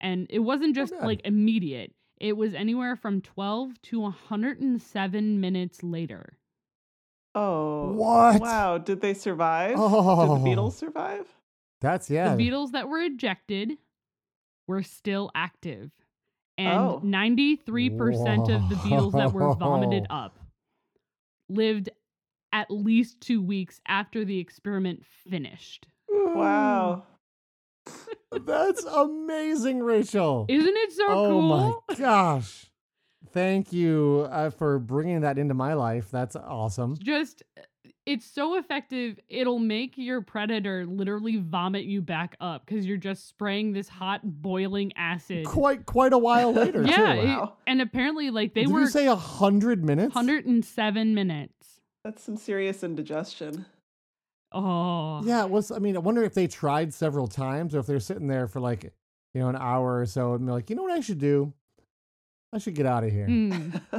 And 0.00 0.26
it 0.30 0.40
wasn't 0.40 0.74
just 0.74 0.92
good. 0.92 1.02
like 1.04 1.20
immediate, 1.24 1.92
it 2.20 2.36
was 2.36 2.54
anywhere 2.54 2.96
from 2.96 3.20
12 3.20 3.80
to 3.82 4.00
107 4.00 5.40
minutes 5.40 5.82
later. 5.82 6.38
Oh. 7.34 7.92
What? 7.92 8.40
Wow. 8.40 8.78
Did 8.78 9.00
they 9.00 9.14
survive? 9.14 9.70
Did 9.76 9.78
Oh. 9.80 10.36
the 10.38 10.44
beetles 10.44 10.76
survive? 10.76 11.26
That's 11.80 12.10
yeah. 12.10 12.30
The 12.32 12.36
beetles 12.36 12.72
that 12.72 12.88
were 12.88 13.00
ejected 13.00 13.78
were 14.66 14.82
still 14.82 15.30
active. 15.34 15.90
And 16.56 16.78
Oh. 16.80 17.00
93% 17.04 18.48
of 18.48 18.68
the 18.68 18.76
beetles 18.82 19.12
that 19.12 19.32
were 19.32 19.54
vomited 19.54 20.06
up 20.10 20.38
lived 21.48 21.90
at 22.52 22.70
least 22.70 23.20
two 23.20 23.40
weeks 23.40 23.80
after 23.86 24.24
the 24.24 24.38
experiment 24.38 25.04
finished. 25.06 25.86
Wow. 26.08 27.04
That's 28.44 28.84
amazing, 28.84 29.82
Rachel. 29.82 30.46
Isn't 30.48 30.76
it 30.76 30.92
so 30.92 31.06
oh 31.08 31.28
cool? 31.28 31.84
my 31.88 31.94
gosh. 31.94 32.66
Thank 33.32 33.72
you 33.72 34.26
uh, 34.30 34.50
for 34.50 34.78
bringing 34.78 35.20
that 35.22 35.38
into 35.38 35.54
my 35.54 35.74
life. 35.74 36.10
That's 36.10 36.34
awesome. 36.36 36.96
Just, 36.98 37.42
it's 38.06 38.24
so 38.24 38.56
effective. 38.56 39.18
It'll 39.28 39.58
make 39.58 39.94
your 39.96 40.22
predator 40.22 40.86
literally 40.86 41.36
vomit 41.36 41.84
you 41.84 42.00
back 42.00 42.36
up 42.40 42.64
because 42.64 42.86
you're 42.86 42.96
just 42.96 43.28
spraying 43.28 43.72
this 43.72 43.88
hot 43.88 44.20
boiling 44.24 44.92
acid. 44.96 45.44
Quite 45.44 45.84
quite 45.84 46.12
a 46.14 46.18
while 46.18 46.52
later. 46.52 46.82
yeah, 46.84 47.14
too. 47.14 47.20
it- 47.20 47.24
Wow. 47.26 47.56
and 47.66 47.82
apparently, 47.82 48.30
like 48.30 48.54
they 48.54 48.62
Did 48.64 48.72
were 48.72 48.80
you 48.80 48.86
say 48.88 49.06
a 49.06 49.16
hundred 49.16 49.84
minutes? 49.84 50.14
107 50.14 51.14
minutes. 51.14 51.80
That's 52.04 52.22
some 52.22 52.36
serious 52.36 52.82
indigestion. 52.82 53.66
Oh, 54.52 55.22
Yeah, 55.24 55.44
it 55.44 55.50
was. 55.50 55.70
I 55.70 55.78
mean, 55.78 55.96
I 55.96 56.00
wonder 56.00 56.22
if 56.24 56.34
they 56.34 56.46
tried 56.46 56.94
several 56.94 57.26
times, 57.28 57.74
or 57.74 57.80
if 57.80 57.86
they're 57.86 58.00
sitting 58.00 58.26
there 58.28 58.46
for 58.46 58.60
like, 58.60 58.84
you 59.34 59.40
know, 59.40 59.48
an 59.48 59.56
hour 59.56 60.00
or 60.00 60.06
so, 60.06 60.34
and 60.34 60.46
be 60.46 60.52
like, 60.52 60.70
you 60.70 60.76
know 60.76 60.82
what 60.82 60.92
I 60.92 61.00
should 61.00 61.18
do? 61.18 61.52
I 62.52 62.58
should 62.58 62.74
get 62.74 62.86
out 62.86 63.04
of 63.04 63.10
here. 63.12 63.26
Hmm. 63.26 63.70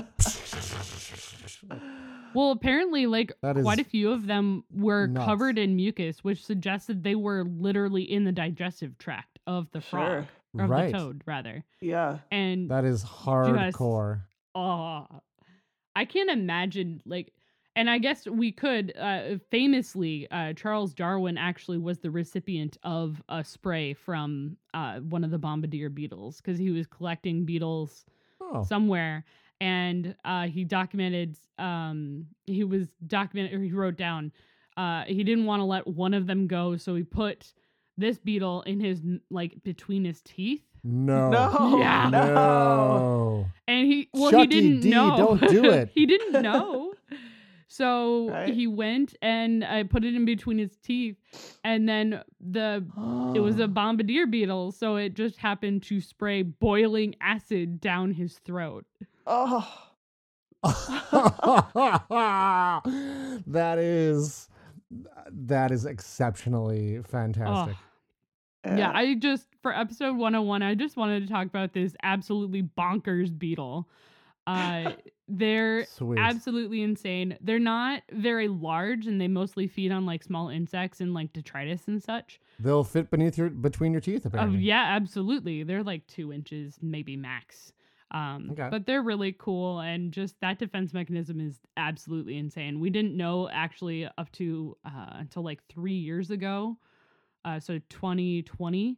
Well, 2.36 2.52
apparently, 2.52 3.08
like 3.08 3.32
That 3.42 3.56
quite 3.56 3.80
a 3.80 3.84
few 3.84 4.12
of 4.12 4.28
them 4.28 4.64
were 4.72 5.08
nuts. 5.08 5.26
covered 5.26 5.58
in 5.58 5.76
mucus, 5.76 6.24
which 6.24 6.46
suggested 6.46 7.04
they 7.04 7.16
were 7.16 7.44
literally 7.44 8.04
in 8.04 8.24
the 8.24 8.32
digestive 8.32 9.00
tract 9.00 9.40
of 9.48 9.68
the 9.72 9.82
frog, 9.82 10.26
Sure. 10.56 10.64
of 10.64 10.70
right. 10.70 10.92
the 10.92 10.98
toad, 11.00 11.24
rather. 11.26 11.64
Yeah. 11.82 12.20
And 12.32 12.70
That 12.70 12.86
is 12.86 13.04
hardcore. 13.04 14.22
oh, 14.54 15.08
I 15.96 16.06
can't 16.06 16.30
imagine 16.30 17.02
like. 17.06 17.32
And 17.80 17.90
I 17.90 17.98
guess 17.98 18.28
we 18.28 18.52
could 18.52 18.94
uh, 19.00 19.38
famously, 19.50 20.28
uh, 20.32 20.54
Charles 20.54 20.94
Darwin 20.94 21.38
actually 21.38 21.78
was 21.78 22.00
the 22.00 22.12
recipient 22.12 22.78
of 22.84 23.22
a 23.30 23.44
spray 23.44 23.94
from 23.94 24.58
uh, 24.74 25.00
one 25.00 25.24
of 25.24 25.32
the 25.32 25.38
bombardier 25.38 25.90
beetles 25.90 26.38
because 26.38 26.60
he 26.60 26.72
was 26.72 26.88
collecting 26.88 27.46
beetles 27.46 28.06
Oh, 28.42 28.64
somewhere 28.64 29.26
and 29.62 30.16
uh, 30.26 30.48
he 30.48 30.64
documented 30.64 31.36
um, 31.58 32.26
he 32.46 32.64
was 32.64 32.88
documented 33.06 33.54
or 33.54 33.62
he 33.62 33.72
wrote 33.72 33.98
down 33.98 34.32
uh, 34.78 35.04
he 35.06 35.24
didn't 35.24 35.46
want 35.46 35.60
to 35.60 35.66
let 35.66 35.86
one 35.86 36.14
of 36.14 36.26
them 36.26 36.48
go 36.48 36.78
so 36.78 36.96
he 36.96 37.04
put 37.04 37.54
this 37.98 38.18
beetle 38.18 38.62
in 38.64 38.80
his 38.80 39.02
like 39.30 39.62
between 39.64 40.06
his 40.06 40.22
teeth 40.22 40.64
no. 40.84 41.30
No. 41.30 41.78
Yeah. 41.80 42.10
No. 42.10 42.34
No. 42.34 43.46
and 43.68 43.86
he 43.86 44.10
well 44.14 44.32
Chucky 44.32 44.42
he 44.56 44.62
didn't 44.62 44.80
D, 44.82 44.90
know 44.90 45.18
don't 45.18 45.50
do 45.50 45.66
it. 45.66 45.92
he 45.94 46.06
didn't 46.06 46.42
know 46.42 46.94
so 47.72 48.30
Right. 48.32 48.54
he 48.54 48.66
went 48.68 49.16
and 49.22 49.64
I 49.64 49.84
put 49.84 50.04
it 50.04 50.16
in 50.16 50.26
between 50.26 50.58
his 50.58 50.76
teeth 50.78 51.16
and 51.64 51.88
then 51.88 52.22
the 52.42 52.84
it 53.36 53.40
was 53.40 53.60
a 53.60 53.68
bombardier 53.80 54.26
beetle 54.26 54.72
so 54.72 54.96
it 54.98 55.14
just 55.14 55.38
happened 55.38 55.84
to 55.84 56.02
spray 56.02 56.42
boiling 56.42 57.16
acid 57.22 57.80
down 57.80 58.12
his 58.14 58.40
throat 58.40 58.86
Oh. 59.28 59.68
that 63.48 63.78
is 63.78 64.50
that 65.32 65.72
is 65.72 65.86
exceptionally 65.86 67.02
fantastic. 67.04 67.76
Yeah, 68.66 68.92
I 68.94 69.16
just 69.16 69.48
for 69.62 69.74
episode 69.74 70.18
101, 70.18 70.62
I 70.64 70.76
just 70.76 70.98
wanted 70.98 71.26
to 71.26 71.32
talk 71.32 71.48
about 71.48 71.74
this 71.74 71.96
absolutely 72.04 72.64
bonkers 72.64 73.38
beetle. 73.38 73.88
Uh 74.48 74.94
they're 75.30 75.86
Sweet. 75.86 76.18
absolutely 76.20 76.82
insane. 76.82 77.38
They're 77.42 77.60
not 77.60 78.02
very 78.12 78.48
large 78.48 79.08
and 79.08 79.22
they 79.22 79.28
mostly 79.28 79.68
feed 79.68 79.92
on 79.92 80.06
like 80.06 80.24
small 80.24 80.50
insects 80.50 81.00
and 81.02 81.14
like 81.14 81.32
detritus 81.34 81.88
and 81.88 82.02
such. 82.02 82.40
They'll 82.60 82.84
fit 82.84 83.10
beneath 83.12 83.38
your 83.38 83.50
between 83.50 83.92
your 83.92 84.02
teeth 84.02 84.26
Oh 84.26 84.28
apparently. 84.30 84.60
yeah, 84.60 84.84
absolutely. 84.96 85.64
They're 85.64 85.84
like 85.84 86.06
two 86.08 86.34
inches, 86.34 86.78
maybe 86.82 87.16
max. 87.16 87.72
Um, 88.12 88.50
Okay. 88.54 88.70
but 88.72 88.88
they're 88.88 89.04
really 89.04 89.36
cool 89.38 89.82
and 89.82 90.12
just 90.12 90.36
that 90.42 90.58
defense 90.58 90.94
mechanism 90.94 91.40
is 91.40 91.60
absolutely 91.78 92.38
insane. 92.38 92.80
We 92.80 92.90
didn't 92.90 93.16
know 93.16 93.48
actually 93.50 94.06
up 94.18 94.32
to 94.34 94.76
uh, 94.84 95.12
until 95.12 95.44
like 95.44 95.60
three 95.70 95.94
years 95.94 96.32
ago, 96.32 96.78
uh, 97.46 97.60
so 97.60 97.80
2020, 97.90 98.98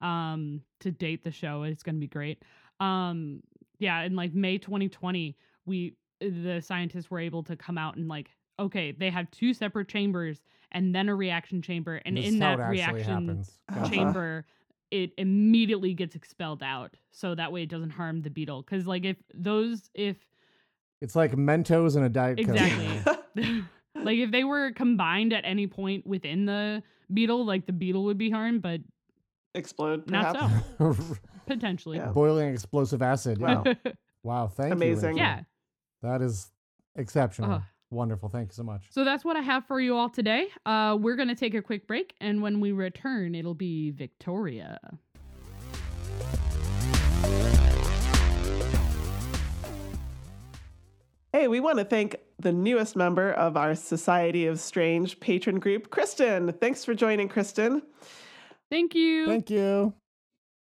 um, 0.00 0.60
to 0.80 0.92
date 0.92 1.24
the 1.24 1.32
show. 1.32 1.64
It's 1.64 1.82
gonna 1.82 1.98
be 1.98 2.06
great. 2.06 2.42
Um, 2.78 3.42
yeah, 3.80 4.02
in 4.02 4.14
like 4.14 4.32
May 4.32 4.58
2020, 4.58 5.36
we 5.66 5.94
the 6.20 6.60
scientists 6.60 7.10
were 7.10 7.18
able 7.18 7.42
to 7.44 7.56
come 7.56 7.76
out 7.78 7.96
and 7.96 8.08
like, 8.08 8.30
okay, 8.60 8.92
they 8.92 9.10
have 9.10 9.30
two 9.30 9.52
separate 9.54 9.88
chambers 9.88 10.40
and 10.70 10.94
then 10.94 11.08
a 11.08 11.14
reaction 11.14 11.60
chamber, 11.62 12.00
and 12.04 12.16
This 12.16 12.26
in 12.28 12.38
that 12.38 12.58
reaction 12.68 13.28
happens. 13.28 13.58
Uh-huh. 13.70 13.88
chamber 13.90 14.44
it 14.90 15.10
immediately 15.16 15.94
gets 15.94 16.14
expelled 16.14 16.62
out 16.62 16.94
so 17.10 17.34
that 17.34 17.50
way 17.50 17.62
it 17.62 17.70
doesn't 17.70 17.88
harm 17.90 18.20
the 18.20 18.28
beetle 18.28 18.60
because 18.60 18.86
like 18.86 19.06
if 19.06 19.16
those 19.34 19.88
if 19.94 20.16
It's 21.00 21.16
like 21.16 21.32
Mentos 21.32 21.96
and 21.96 22.04
a 22.04 22.10
diet 22.10 22.36
Coke. 22.44 22.54
exactly 22.54 23.64
like 23.96 24.18
if 24.18 24.30
they 24.30 24.44
were 24.44 24.70
combined 24.72 25.32
at 25.32 25.44
any 25.46 25.66
point 25.66 26.06
within 26.06 26.44
the 26.44 26.82
beetle 27.12 27.46
like 27.46 27.64
the 27.64 27.72
beetle 27.72 28.04
would 28.04 28.18
be 28.18 28.28
harmed 28.30 28.60
but 28.60 28.80
Explode, 29.54 30.10
not 30.10 30.34
perhaps. 30.34 30.54
so 30.78 31.16
potentially 31.46 31.96
Yeah. 31.96 32.08
Boiling 32.12 32.52
explosive 32.52 33.00
acid. 33.02 33.38
Wow. 33.40 33.64
Wow. 34.22 34.48
Thank 34.48 34.72
Amazing. 34.74 35.16
you. 35.16 35.22
yeah 35.22 35.32
Rachel. 35.36 35.46
That 36.02 36.22
is 36.22 36.50
exceptional. 36.96 37.52
Ugh. 37.52 37.62
Wonderful. 37.90 38.28
Thank 38.30 38.48
you 38.50 38.54
so 38.54 38.62
much. 38.62 38.86
so 38.90 39.04
that's 39.04 39.22
what 39.22 39.36
i 39.36 39.40
have 39.42 39.66
for 39.66 39.78
you 39.78 39.94
all 39.94 40.08
today 40.08 40.46
uh 40.64 40.96
we're 40.98 41.14
gonna 41.16 41.34
take 41.34 41.52
a 41.54 41.60
quick 41.60 41.86
break 41.86 42.14
and 42.22 42.40
when 42.40 42.58
we 42.58 42.72
return 42.72 43.34
it'll 43.34 43.52
be 43.54 43.90
victoria 43.90 44.78
Hey, 51.32 51.48
we 51.48 51.60
want 51.60 51.78
to 51.78 51.84
thank 51.84 52.16
the 52.38 52.52
newest 52.52 52.94
member 52.94 53.32
of 53.32 53.56
our 53.56 53.74
Society 53.74 54.46
of 54.46 54.60
Strange 54.60 55.18
patron 55.18 55.58
group, 55.58 55.90
Kristen. 55.90 56.52
Thanks 56.52 56.84
for 56.84 56.94
joining, 56.94 57.28
Kristen. 57.28 57.82
thank 58.70 58.94
you 58.94 59.26
Thank 59.26 59.48
you. 59.50 59.94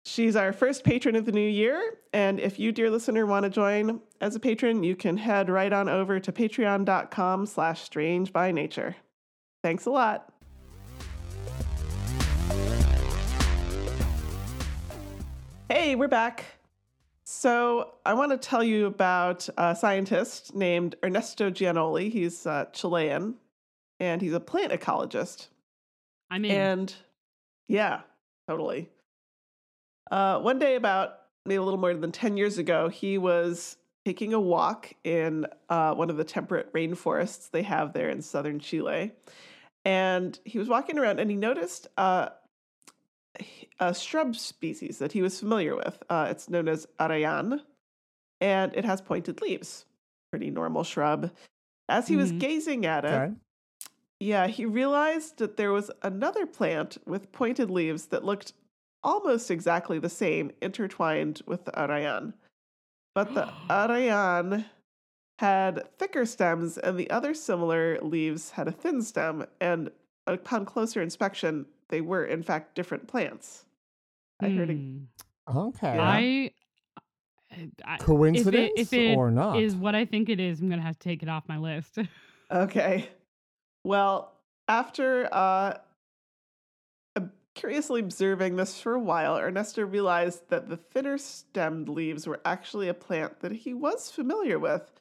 She's 0.09 0.37
our 0.37 0.53
first 0.53 0.85
patron 0.85 1.17
of 1.17 1.25
the 1.25 1.33
new 1.33 1.49
year, 1.49 1.99
and 2.13 2.39
if 2.39 2.61
you, 2.61 2.71
dear 2.71 2.91
listener, 2.91 3.27
want 3.27 3.43
to 3.43 3.51
join 3.51 4.01
as 4.21 4.37
a 4.37 4.39
patron, 4.39 4.85
you 4.85 4.95
can 4.95 5.17
head 5.17 5.51
right 5.51 5.73
on 5.73 5.89
over 5.89 6.21
to 6.21 6.31
patreon.com 6.31 7.45
slash 7.45 7.83
strange 7.83 8.33
by 8.33 8.53
nature. 8.53 8.95
Thanks 9.65 9.85
a 9.85 9.91
lot. 9.91 10.33
Hey, 15.69 15.97
we're 15.97 16.07
back. 16.07 16.45
So 17.25 17.95
I 18.07 18.15
want 18.15 18.31
to 18.31 18.39
tell 18.39 18.63
you 18.63 18.87
about 18.87 19.49
a 19.59 19.75
scientist 19.75 20.55
named 20.55 20.95
Ernesto 21.05 21.51
Gianoli. 21.51 22.13
He's 22.13 22.47
a 22.47 22.69
Chilean, 22.73 23.35
and 23.99 24.23
he's 24.23 24.35
a 24.35 24.41
plant 24.41 24.71
ecologist. 24.71 25.49
I 26.31 26.39
mean. 26.39 26.53
And 26.53 26.95
yeah, 27.67 28.03
totally. 28.49 28.89
Uh, 30.11 30.39
one 30.41 30.59
day, 30.59 30.77
about 30.77 31.19
maybe 31.45 31.57
a 31.57 31.63
little 31.63 31.81
more 31.81 31.95
than 31.95 32.13
10 32.13 32.37
years 32.37 32.59
ago, 32.59 32.89
he 32.89 33.19
was 33.19 33.77
taking 34.05 34.33
a 34.35 34.41
walk 34.41 34.93
in 35.05 35.47
uh, 35.69 35.93
one 35.95 36.11
of 36.11 36.17
the 36.17 36.25
temperate 36.25 36.73
rainforests 36.73 37.51
they 37.51 37.63
have 37.63 37.93
there 37.93 38.09
in 38.09 38.23
southern 38.23 38.59
Chile. 38.61 39.13
And 39.85 40.39
he 40.45 40.59
was 40.59 40.69
walking 40.69 40.99
around 40.99 41.19
and 41.21 41.31
he 41.31 41.37
noticed 41.37 41.89
uh, 41.97 42.29
a 43.81 43.95
shrub 43.95 44.37
species 44.37 44.99
that 44.99 45.13
he 45.13 45.23
was 45.23 45.39
familiar 45.41 45.77
with. 45.77 46.03
Uh, 46.09 46.29
it's 46.31 46.49
known 46.49 46.69
as 46.69 46.87
arayan, 46.99 47.61
and 48.41 48.75
it 48.75 48.85
has 48.85 49.01
pointed 49.01 49.41
leaves. 49.43 49.85
Pretty 50.31 50.51
normal 50.51 50.85
shrub. 50.85 51.31
As 51.89 52.09
he 52.09 52.17
was 52.17 52.33
Mhm. 52.33 52.41
gazing 52.41 52.87
at 52.87 53.05
it, 53.05 53.13
Okay. 53.13 53.35
yeah, 54.19 54.47
he 54.49 54.65
realized 54.67 55.39
that 55.39 55.57
there 55.57 55.73
was 55.73 55.91
another 56.03 56.47
plant 56.47 56.99
with 57.07 57.31
pointed 57.33 57.71
leaves 57.71 58.07
that 58.07 58.25
looked 58.25 58.53
almost 59.07 59.51
exactly 59.51 59.99
the 59.99 60.11
same, 60.11 60.51
intertwined 60.61 61.41
with 61.47 61.65
the 61.65 61.73
arayan. 61.73 62.35
But 63.15 63.33
the 63.33 63.49
arayan 63.71 64.67
had 65.39 65.89
thicker 65.99 66.27
stems, 66.27 66.77
and 66.77 66.99
the 66.99 67.09
other 67.11 67.33
similar 67.33 67.99
leaves 68.03 68.51
had 68.51 68.69
a 68.69 68.73
thin 68.73 69.01
stem. 69.01 69.47
And 69.61 69.91
upon 70.27 70.67
closer 70.67 71.01
inspection, 71.01 71.67
they 71.89 72.01
were 72.03 72.25
in 72.25 72.43
fact 72.43 72.75
different 72.75 73.07
plants. 73.07 73.65
I 74.43 74.49
heard 74.49 74.71
it. 74.71 74.77
Hmm. 74.77 74.99
Okay. 75.57 75.99
I, 75.99 76.51
I 77.85 77.97
Coincidence 77.99 78.73
if 78.75 78.93
it, 78.93 78.99
if 78.99 79.11
it 79.13 79.17
or 79.17 79.31
not? 79.31 79.61
is 79.61 79.77
what 79.77 79.95
I 79.95 80.05
think 80.05 80.29
it 80.29 80.41
is, 80.41 80.61
I'm 80.61 80.69
gonna 80.69 80.83
have 80.83 80.99
to 80.99 81.09
take 81.09 81.23
it 81.23 81.29
off 81.29 81.45
my 81.49 81.57
list. 81.59 81.99
Okay. 82.49 83.09
Well, 83.83 84.31
after 84.69 85.29
uh, 85.33 85.75
ob- 85.75 85.81
curiously 87.57 88.01
observing 88.01 88.55
this 88.55 88.81
for 88.81 88.95
a 88.95 89.01
while, 89.01 89.37
Ernesto 89.37 89.83
realized 89.85 90.49
that 90.51 90.69
the 90.69 90.77
thinner 90.77 91.19
stemmed 91.19 91.89
leaves 91.89 92.27
were 92.27 92.41
actually 92.45 92.89
a 92.89 92.95
plant 92.95 93.41
that 93.41 93.51
he 93.51 93.75
was 93.75 94.11
familiar 94.11 94.59
with. 94.61 94.93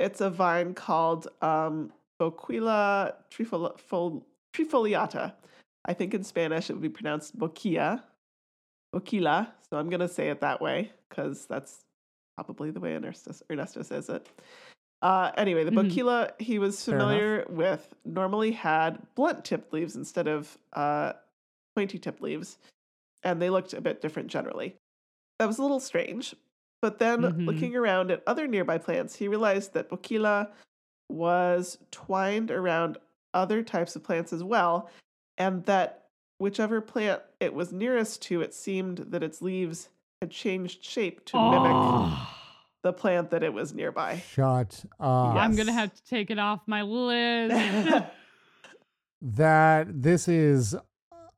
It's 0.00 0.20
a 0.20 0.30
vine 0.30 0.74
called 0.74 1.28
um, 1.42 1.92
Boquila 2.18 3.14
trifol- 3.30 3.78
fol- 3.78 4.26
trifoliata. 4.52 5.34
I 5.84 5.92
think 5.94 6.14
in 6.14 6.24
Spanish 6.24 6.70
it 6.70 6.72
would 6.72 6.82
be 6.82 6.88
pronounced 6.88 7.38
boquila. 7.38 8.02
Boquila. 8.92 9.48
So 9.68 9.76
I'm 9.76 9.88
going 9.88 10.00
to 10.00 10.08
say 10.08 10.30
it 10.30 10.40
that 10.40 10.60
way 10.60 10.90
because 11.08 11.46
that's 11.46 11.84
probably 12.36 12.70
the 12.70 12.80
way 12.80 12.94
Ernesto, 12.94 13.32
Ernesto 13.50 13.82
says 13.82 14.08
it. 14.08 14.28
Uh, 15.02 15.32
anyway, 15.36 15.64
the 15.64 15.70
Mhm. 15.72 15.90
Boquila 15.90 16.30
he 16.38 16.58
was 16.58 16.82
familiar 16.84 17.44
with 17.48 17.92
normally 18.04 18.52
had 18.52 18.98
blunt 19.14 19.44
tipped 19.44 19.72
leaves 19.72 19.96
instead 19.96 20.28
of 20.28 20.56
uh, 20.74 21.12
pointy 21.74 21.98
tip 21.98 22.20
leaves, 22.20 22.58
and 23.22 23.40
they 23.40 23.50
looked 23.50 23.72
a 23.72 23.80
bit 23.80 24.00
different 24.00 24.28
generally. 24.28 24.76
That 25.38 25.46
was 25.46 25.58
a 25.58 25.62
little 25.62 25.80
strange. 25.80 26.34
But 26.80 26.98
then 26.98 27.22
Mhm. 27.22 27.46
looking 27.46 27.76
around 27.76 28.10
at 28.10 28.22
other 28.26 28.46
nearby 28.48 28.78
plants, 28.78 29.16
he 29.16 29.28
realized 29.28 29.72
that 29.74 29.88
Boquila 29.88 30.50
was 31.08 31.78
twined 31.90 32.50
around 32.50 32.98
other 33.34 33.62
types 33.62 33.94
of 33.96 34.02
plants 34.02 34.32
as 34.32 34.42
well, 34.42 34.90
and 35.38 35.64
that 35.66 36.08
whichever 36.38 36.80
plant 36.80 37.22
it 37.40 37.54
was 37.54 37.72
nearest 37.72 38.20
to, 38.22 38.40
it 38.40 38.52
seemed 38.54 38.98
that 38.98 39.22
its 39.22 39.40
leaves 39.40 39.88
had 40.20 40.30
changed 40.30 40.84
shape 40.84 41.24
to 41.26 41.38
mimic 41.38 41.72
Oh, 41.74 42.28
the 42.82 42.92
plant 42.92 43.30
that 43.30 43.42
it 43.44 43.52
was 43.52 43.72
nearby. 43.72 44.16
Shut 44.18 44.84
up. 44.98 45.36
I'm 45.36 45.54
gonna 45.54 45.72
have 45.72 45.94
to 45.94 46.04
take 46.04 46.30
it 46.30 46.38
off 46.38 46.60
my 46.66 46.82
list. 46.82 47.54
That 49.24 50.02
this 50.02 50.26
is 50.26 50.74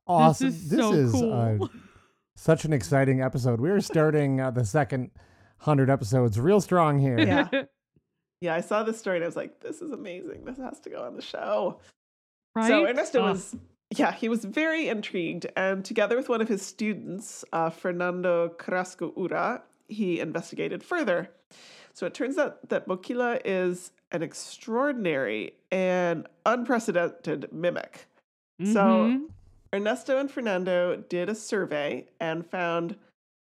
awesome. 0.07 0.47
This 0.51 0.63
is 0.63 1.11
so 1.11 1.31
uh, 1.31 1.57
cool. 1.57 1.69
such 2.35 2.65
an 2.65 2.73
exciting 2.73 3.21
episode. 3.21 3.59
We 3.59 3.69
are 3.69 3.81
starting 3.81 4.41
uh, 4.41 4.51
the 4.51 4.65
second 4.65 5.11
hundred 5.59 5.89
episodes 5.89 6.39
real 6.39 6.61
strong 6.61 6.99
here. 6.99 7.19
Yeah. 7.19 7.49
Yeah, 8.41 8.53
I 8.53 8.61
saw 8.61 8.83
this 8.83 8.99
story 8.99 9.15
and 9.15 9.23
I 9.23 9.27
was 9.27 9.37
like, 9.37 9.61
this 9.61 9.81
is 9.81 9.91
amazing. 9.93 10.43
This 10.43 10.57
has 10.57 10.79
to 10.81 10.89
go 10.89 11.03
on 11.03 11.15
the 11.15 11.21
show. 11.21 11.79
right? 12.53 12.67
So 12.67 12.85
Ernesto 12.85 13.21
Oh, 13.21 13.31
was, 13.31 13.55
yeah, 13.95 14.11
he 14.11 14.27
was 14.29 14.43
very 14.43 14.89
intrigued. 14.89 15.47
And 15.55 15.83
together 15.85 16.17
with 16.17 16.27
one 16.27 16.41
of 16.41 16.49
his 16.49 16.63
students, 16.63 17.45
uh, 17.53 17.69
Fernando 17.69 18.49
Carrasco-Urra, 18.49 19.63
he 19.87 20.19
investigated 20.19 20.83
further. 20.83 21.29
So 21.93 22.05
it 22.05 22.13
turns 22.13 22.37
out 22.37 22.67
that 22.69 22.87
Boquila 22.87 23.39
is 23.45 23.93
an 24.11 24.21
extraordinary 24.21 25.53
and 25.71 26.27
unprecedented 26.45 27.47
mimic. 27.53 28.05
So 28.63 28.75
mhm. 28.83 29.21
Ernesto 29.75 30.17
and 30.17 30.31
Fernando 30.31 30.95
did 30.95 31.27
a 31.27 31.35
survey 31.35 32.05
and 32.21 32.49
found 32.49 32.95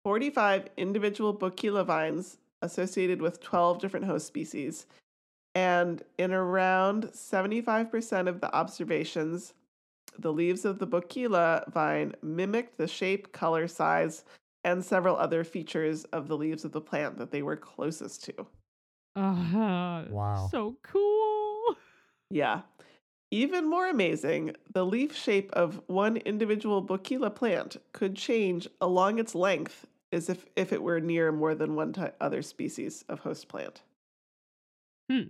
45 0.05 0.69
individual 0.77 1.33
Boquila 1.33 1.83
vines 1.83 2.37
associated 2.61 3.23
with 3.23 3.41
12 3.41 3.81
different 3.81 4.05
host 4.05 4.27
species. 4.27 4.85
And 5.55 6.03
in 6.19 6.31
around 6.33 7.05
75% 7.05 8.29
of 8.29 8.43
the 8.43 8.55
observations, 8.55 9.55
the 10.19 10.31
leaves 10.31 10.67
of 10.67 10.79
the 10.79 10.87
Boquila 10.87 11.65
vine 11.73 12.15
mimicked 12.23 12.77
the 12.77 12.87
shape, 12.87 13.33
color, 13.33 13.67
size, 13.67 14.25
and 14.63 14.85
several 14.85 15.17
other 15.17 15.43
features 15.43 16.05
of 16.13 16.29
the 16.29 16.37
leaves 16.37 16.67
of 16.67 16.73
the 16.73 16.83
plant 16.83 17.17
that 17.17 17.31
they 17.31 17.41
were 17.41 17.57
closest 17.57 18.25
to. 18.25 18.47
Uh, 19.17 20.05
Wow. 20.11 20.49
So 20.51 20.77
cool. 20.83 21.77
Yeah. 22.33 22.61
Even 23.31 23.69
more 23.69 23.89
amazing, 23.89 24.57
the 24.73 24.85
leaf 24.85 25.15
shape 25.15 25.51
of 25.53 25.81
one 25.87 26.17
individual 26.19 26.83
Boquila 26.83 27.31
plant 27.31 27.77
could 27.93 28.17
change 28.17 28.67
along 28.81 29.19
its 29.19 29.35
length 29.35 29.87
as 30.13 30.29
if, 30.29 30.47
if 30.57 30.73
it 30.73 30.83
were 30.83 31.01
near 31.01 31.31
more 31.31 31.55
than 31.55 31.77
one 31.77 31.93
ty- 31.93 32.13
other 32.21 32.43
species 32.43 33.05
of 33.09 33.21
host 33.21 33.47
plant. 33.49 33.83
Hmm. 35.09 35.29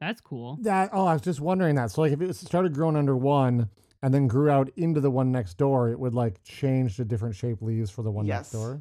That's 0.00 0.20
cool. 0.20 0.58
That 0.62 0.90
oh, 0.92 1.06
I 1.06 1.14
was 1.14 1.22
just 1.22 1.40
wondering 1.40 1.74
that. 1.74 1.90
So 1.90 2.02
like, 2.02 2.12
if 2.12 2.20
it 2.20 2.36
started 2.36 2.72
growing 2.72 2.94
under 2.94 3.16
one 3.16 3.68
and 4.00 4.14
then 4.14 4.28
grew 4.28 4.48
out 4.48 4.70
into 4.76 5.00
the 5.00 5.10
one 5.10 5.32
next 5.32 5.54
door, 5.58 5.90
it 5.90 5.98
would 5.98 6.14
like 6.14 6.42
change 6.44 6.96
to 6.96 7.04
different 7.04 7.34
shaped 7.34 7.62
leaves 7.62 7.90
for 7.90 8.02
the 8.02 8.10
one 8.10 8.26
next 8.26 8.52
door 8.52 8.80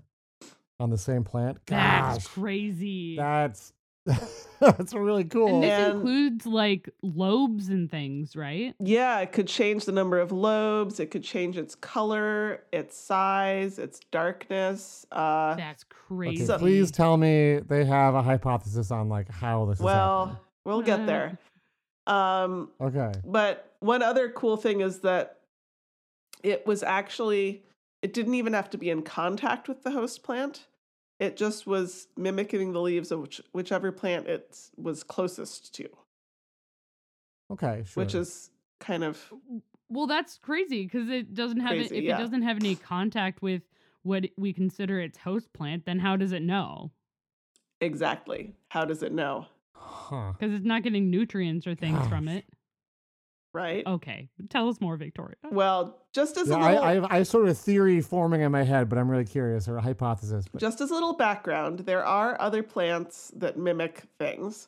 on 0.80 0.92
the 0.92 0.98
same 0.98 1.24
plant. 1.24 1.58
That's 1.66 2.26
Gosh, 2.26 2.34
crazy. 2.34 3.16
that's 3.16 3.74
that's 4.60 4.94
really 4.94 5.24
cool. 5.24 5.56
and 5.56 5.64
this 5.64 5.72
And- 5.72 5.96
includes 5.98 6.46
like 6.46 6.90
lobes 7.02 7.70
and 7.70 7.90
things, 7.92 8.36
right? 8.36 8.74
Yeah, 8.80 9.20
it 9.20 9.32
could 9.32 9.48
change 9.48 9.86
the 9.86 9.92
number 9.92 10.20
of 10.20 10.32
lobes, 10.32 11.00
it 11.00 11.12
could 11.12 11.24
change 11.24 11.58
its 11.58 11.76
color, 11.76 12.64
its 12.72 12.98
size, 12.98 13.78
its 13.80 14.00
darkness. 14.12 15.06
Uh, 15.12 15.56
That's 15.56 15.84
Okay, 15.84 15.96
crazy. 16.08 16.46
So- 16.46 16.58
please 16.58 16.92
tell 16.92 17.18
me 17.18 17.60
they 17.60 17.86
have 17.86 18.16
a 18.16 18.22
hypothesis 18.22 18.90
on 18.92 19.10
like 19.10 19.30
how 19.30 19.66
this 19.66 19.80
is 19.80 19.84
well, 19.84 20.40
we'll 20.66 20.82
get 20.82 21.06
there. 21.06 21.38
Um. 22.08 22.70
Okay. 22.80 23.12
But 23.26 23.74
one 23.82 24.02
other 24.02 24.30
cool 24.30 24.56
thing 24.56 24.80
is 24.80 25.00
that 25.02 25.40
it 26.42 26.66
was 26.66 26.82
actually, 26.82 27.64
it 28.02 28.14
didn't 28.14 28.36
even 28.36 28.54
have 28.54 28.70
to 28.70 28.78
be 28.78 28.90
in 28.90 29.02
contact 29.02 29.68
with 29.68 29.84
the 29.84 29.92
host 29.92 30.24
plant. 30.24 30.68
It 31.20 31.36
just 31.36 31.66
was 31.66 32.08
mimicking 32.16 32.74
the 32.74 32.82
leaves 32.82 33.12
of 33.12 33.22
which, 33.22 33.42
whichever 33.52 33.92
plant 33.92 34.28
it 34.28 34.58
was 34.78 35.04
closest 35.04 35.74
to, 35.76 35.90
Okay, 37.52 37.84
sure. 37.86 38.04
which 38.04 38.14
is 38.14 38.52
kind 38.80 39.04
of, 39.04 39.34
Well, 39.90 40.06
that's 40.06 40.38
crazy 40.38 40.84
because 40.84 41.10
it 41.10 41.34
doesn't 41.34 41.62
have 41.62 41.76
it, 41.78 41.92
if 41.92 42.04
yeah. 42.04 42.16
it 42.16 42.20
doesn't 42.20 42.44
have 42.44 42.58
any 42.58 42.76
contact 42.76 43.42
with 43.42 43.64
what 44.04 44.26
we 44.38 44.54
consider 44.54 45.00
its 45.00 45.18
host 45.18 45.52
plant, 45.54 45.86
then 45.86 46.00
how 46.00 46.16
does 46.18 46.32
it 46.34 46.42
know? 46.42 46.92
exactly. 47.82 48.54
How 48.70 48.86
does 48.86 49.04
it 49.04 49.12
know? 49.12 49.46
huh. 49.76 50.34
Because 50.34 50.54
it's 50.54 50.66
not 50.66 50.82
getting 50.84 51.10
nutrients 51.12 51.68
or 51.68 51.76
things 51.76 52.06
from 52.08 52.28
it. 52.38 52.46
Right? 53.58 53.86
Okay, 53.88 54.30
tell 54.50 54.70
us 54.70 54.80
more, 54.80 54.96
Victoria. 54.98 55.36
Well, 55.52 55.98
just 56.14 56.38
as 56.38 56.48
Yeah, 56.50 56.58
a 56.58 56.62
little, 56.62 56.84
I, 56.84 56.90
I, 56.90 56.94
have, 56.94 57.06
I 57.06 57.16
have 57.18 57.28
sort 57.28 57.46
of 57.46 57.50
a 57.50 57.54
theory 57.56 58.02
forming 58.02 58.42
in 58.42 58.52
my 58.52 58.62
head, 58.64 58.88
but 58.88 59.00
I'm 59.00 59.10
really 59.10 59.26
curious, 59.26 59.68
or 59.68 59.78
a 59.78 59.82
hypothesis. 59.82 60.46
But 60.52 60.62
Just 60.62 60.80
as 60.80 60.92
a 60.92 60.94
little 60.94 61.14
background, 61.14 61.80
there 61.80 62.06
are 62.06 62.40
other 62.40 62.62
plants 62.62 63.32
that 63.36 63.58
mimic 63.58 64.04
things. 64.20 64.68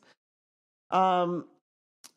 Um, 0.89 1.45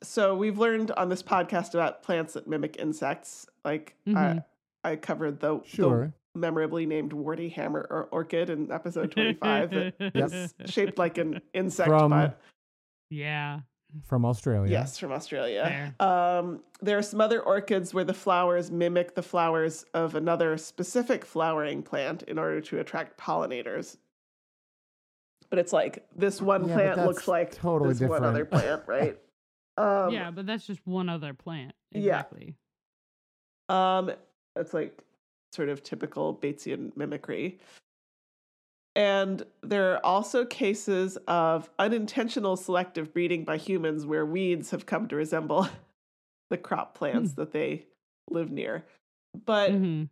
so 0.03 0.35
we've 0.35 0.59
learned 0.59 0.91
on 0.93 1.09
this 1.11 1.23
podcast 1.23 1.75
about 1.75 2.03
plants 2.03 2.33
that 2.35 2.47
mimic 2.49 2.77
insects. 2.79 3.47
Like 3.65 3.95
Mhm. 4.09 4.43
I, 4.85 4.91
I 4.93 4.97
covered 4.97 5.41
the, 5.41 5.59
the 5.61 5.69
sure. 5.69 6.15
memorably 6.35 6.87
named 6.87 7.13
warty 7.13 7.51
hammer 7.51 7.87
or 7.91 8.05
orchid 8.11 8.49
in 8.51 8.73
episode 8.73 9.11
25 9.13 9.71
that 9.71 9.95
Yep. 10.15 10.33
is 10.33 10.55
shaped 10.67 10.97
like 10.99 11.19
an 11.19 11.43
insect, 11.55 11.89
From- 11.91 12.11
but 12.11 12.41
yeah. 13.11 13.61
From 14.05 14.25
Australia. 14.25 14.71
Yes, 14.71 14.99
from 14.99 15.13
Australia. 15.13 15.93
Fair. 15.99 16.09
Um, 16.09 16.61
there 16.81 16.99
are 16.99 17.03
some 17.03 17.21
other 17.21 17.41
orchids 17.41 17.93
where 17.93 18.05
the 18.05 18.15
flowers 18.15 18.71
mimic 18.71 19.15
the 19.15 19.23
flowers 19.23 19.85
of 19.95 20.15
another 20.15 20.57
specific 20.57 21.25
flowering 21.25 21.83
plant 21.83 22.23
in 22.25 22.39
order 22.39 22.61
to 22.63 22.81
attract 22.81 23.19
pollinators. 23.19 23.97
But 25.51 25.59
it's 25.59 25.73
like 25.73 26.07
this 26.17 26.41
one 26.41 26.67
Yeah, 26.69 26.75
plant 26.75 27.07
looks 27.07 27.29
like 27.29 27.53
totally 27.55 27.95
this 27.95 28.09
one 28.09 28.25
other 28.25 28.45
plant, 28.45 28.83
right? 28.87 29.19
Um, 29.77 30.11
yeah, 30.11 30.31
but 30.31 30.47
that's 30.47 30.67
just 30.67 30.81
one 30.87 31.09
other 31.09 31.35
plant. 31.35 31.75
Yeah. 31.91 31.99
Exactly. 31.99 32.55
Um, 33.69 34.13
it's 34.57 34.75
like 34.75 34.99
sort 35.53 35.69
of 35.69 35.83
typical 35.83 36.35
Batesian 36.35 36.97
mimicry. 36.97 37.59
And 38.95 39.43
there 39.63 39.93
are 39.95 40.05
also 40.05 40.45
cases 40.45 41.17
of 41.27 41.71
unintentional 41.79 42.57
selective 42.57 43.13
breeding 43.13 43.45
by 43.45 43.57
humans 43.57 44.05
where 44.05 44.27
weeds 44.27 44.71
have 44.71 44.85
come 44.85 45.09
to 45.09 45.17
resemble 45.17 45.67
the 46.51 46.59
crop 46.59 46.95
plants 46.95 47.33
that 47.33 47.53
they 47.53 47.87
live 48.31 48.51
near. 48.51 48.85
But 49.47 49.71
hmm 49.71 50.05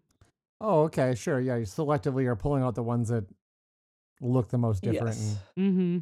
Oh, 0.63 0.83
okay, 0.83 1.15
sure. 1.15 1.41
Yeah, 1.41 1.57
you 1.57 1.65
selectively 1.65 2.27
are 2.27 2.37
pulling 2.37 2.63
out 2.63 2.75
the 2.75 2.83
ones 2.83 3.09
that 3.09 3.25
look 4.21 4.49
the 4.49 4.59
most 4.59 4.83
different. 4.83 5.17
yes. 5.17 5.39
And 5.57 5.79
hmm 5.79 5.99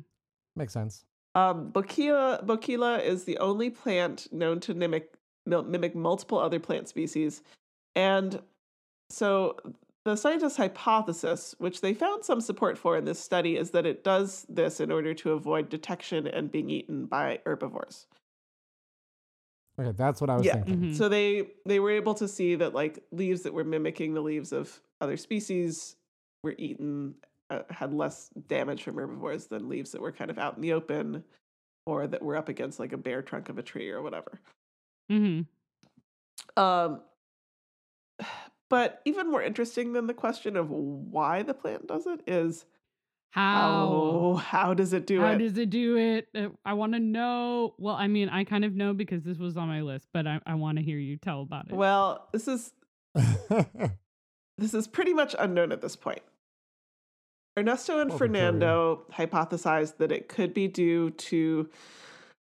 makes 0.56 0.72
sense. 0.72 1.04
Um, 1.34 1.70
Boquila, 1.70 2.44
Boquila 2.44 2.98
is 2.98 3.24
the 3.24 3.38
only 3.38 3.70
plant 3.70 4.32
known 4.32 4.58
to 4.60 4.74
mimic 4.74 5.14
mimic 5.46 5.94
multiple 5.94 6.38
other 6.38 6.58
plant 6.58 6.88
species, 6.88 7.42
and 7.94 8.42
so 9.10 9.56
the 10.04 10.16
scientists' 10.16 10.56
hypothesis, 10.56 11.54
which 11.58 11.80
they 11.80 11.94
found 11.94 12.24
some 12.24 12.40
support 12.40 12.78
for 12.78 12.96
in 12.96 13.04
this 13.04 13.20
study, 13.20 13.56
is 13.56 13.72
that 13.72 13.86
it 13.86 14.04
does 14.04 14.46
this 14.48 14.80
in 14.80 14.90
order 14.92 15.14
to 15.14 15.32
avoid 15.32 15.68
detection 15.68 16.26
and 16.26 16.50
being 16.52 16.70
eaten 16.70 17.06
by 17.06 17.40
herbivores. 17.46 18.06
Okay, 19.80 19.92
that's 19.96 20.20
what 20.20 20.30
I 20.30 20.36
was 20.36 20.46
Yeah. 20.46 20.52
thinking. 20.52 20.88
Mhm. 20.88 20.92
So 20.92 21.08
they 21.08 21.54
they 21.66 21.80
were 21.80 21.90
able 21.90 22.14
to 22.14 22.28
see 22.28 22.54
that 22.56 22.74
like 22.74 23.04
leaves 23.10 23.42
that 23.42 23.52
were 23.54 23.64
mimicking 23.64 24.14
the 24.14 24.20
leaves 24.20 24.52
of 24.52 24.80
other 25.00 25.16
species 25.16 25.96
were 26.42 26.54
eaten 26.58 27.16
uh, 27.50 27.62
had 27.70 27.94
less 27.94 28.28
damage 28.30 28.82
from 28.82 28.96
herbivores 28.96 29.46
than 29.46 29.68
leaves 29.68 29.92
that 29.92 30.00
were 30.02 30.12
kind 30.12 30.30
of 30.30 30.38
out 30.38 30.56
in 30.56 30.60
the 30.62 30.72
open 30.72 31.24
or 31.86 32.06
that 32.06 32.22
were 32.22 32.36
up 32.36 32.48
against 32.48 32.78
like 32.80 32.92
a 32.92 32.98
bare 32.98 33.22
trunk 33.22 33.48
of 33.48 33.58
a 33.58 33.62
tree 33.62 33.90
or 33.90 34.02
whatever. 34.02 34.40
hmm 35.08 35.40
Um 36.56 37.02
but 38.70 39.00
even 39.04 39.30
more 39.30 39.42
interesting 39.42 39.92
than 39.92 40.06
the 40.06 40.14
question 40.14 40.56
of 40.56 40.70
why 40.70 41.42
the 41.42 41.54
plant 41.54 41.86
does 41.86 42.06
it 42.06 42.20
is 42.26 42.64
how 43.30 43.42
How? 43.42 44.34
how 44.36 44.74
does 44.74 44.92
it 44.94 45.06
do 45.06 45.20
How 45.20 45.26
it? 45.26 45.32
How 45.32 45.38
does 45.38 45.58
it 45.58 45.68
do 45.70 45.96
it? 45.98 46.28
Uh, 46.34 46.48
I 46.64 46.72
want 46.72 46.94
to 46.94 46.98
know. 46.98 47.74
Well, 47.78 47.94
I 47.94 48.08
mean, 48.08 48.30
I 48.30 48.44
kind 48.44 48.64
of 48.64 48.74
know 48.74 48.94
because 48.94 49.22
this 49.22 49.38
was 49.38 49.56
on 49.58 49.68
my 49.68 49.82
list, 49.82 50.08
but 50.14 50.26
I, 50.26 50.40
I 50.46 50.54
want 50.54 50.78
to 50.78 50.84
hear 50.84 50.98
you 50.98 51.16
tell 51.18 51.42
about 51.42 51.68
it. 51.68 51.74
well, 51.74 52.28
this 52.32 52.48
is 52.48 52.72
this 53.14 54.74
is 54.74 54.86
pretty 54.88 55.12
much 55.12 55.34
unknown 55.38 55.72
at 55.72 55.80
this 55.82 55.96
point. 55.96 56.22
Ernesto 57.58 58.00
and 58.00 58.10
Well, 58.10 58.18
Victoria. 58.18 58.42
Fernando 58.46 59.02
hypothesized 59.12 59.96
that 59.98 60.12
it 60.12 60.28
could 60.28 60.54
be 60.54 60.68
due 60.68 61.10
to 61.10 61.68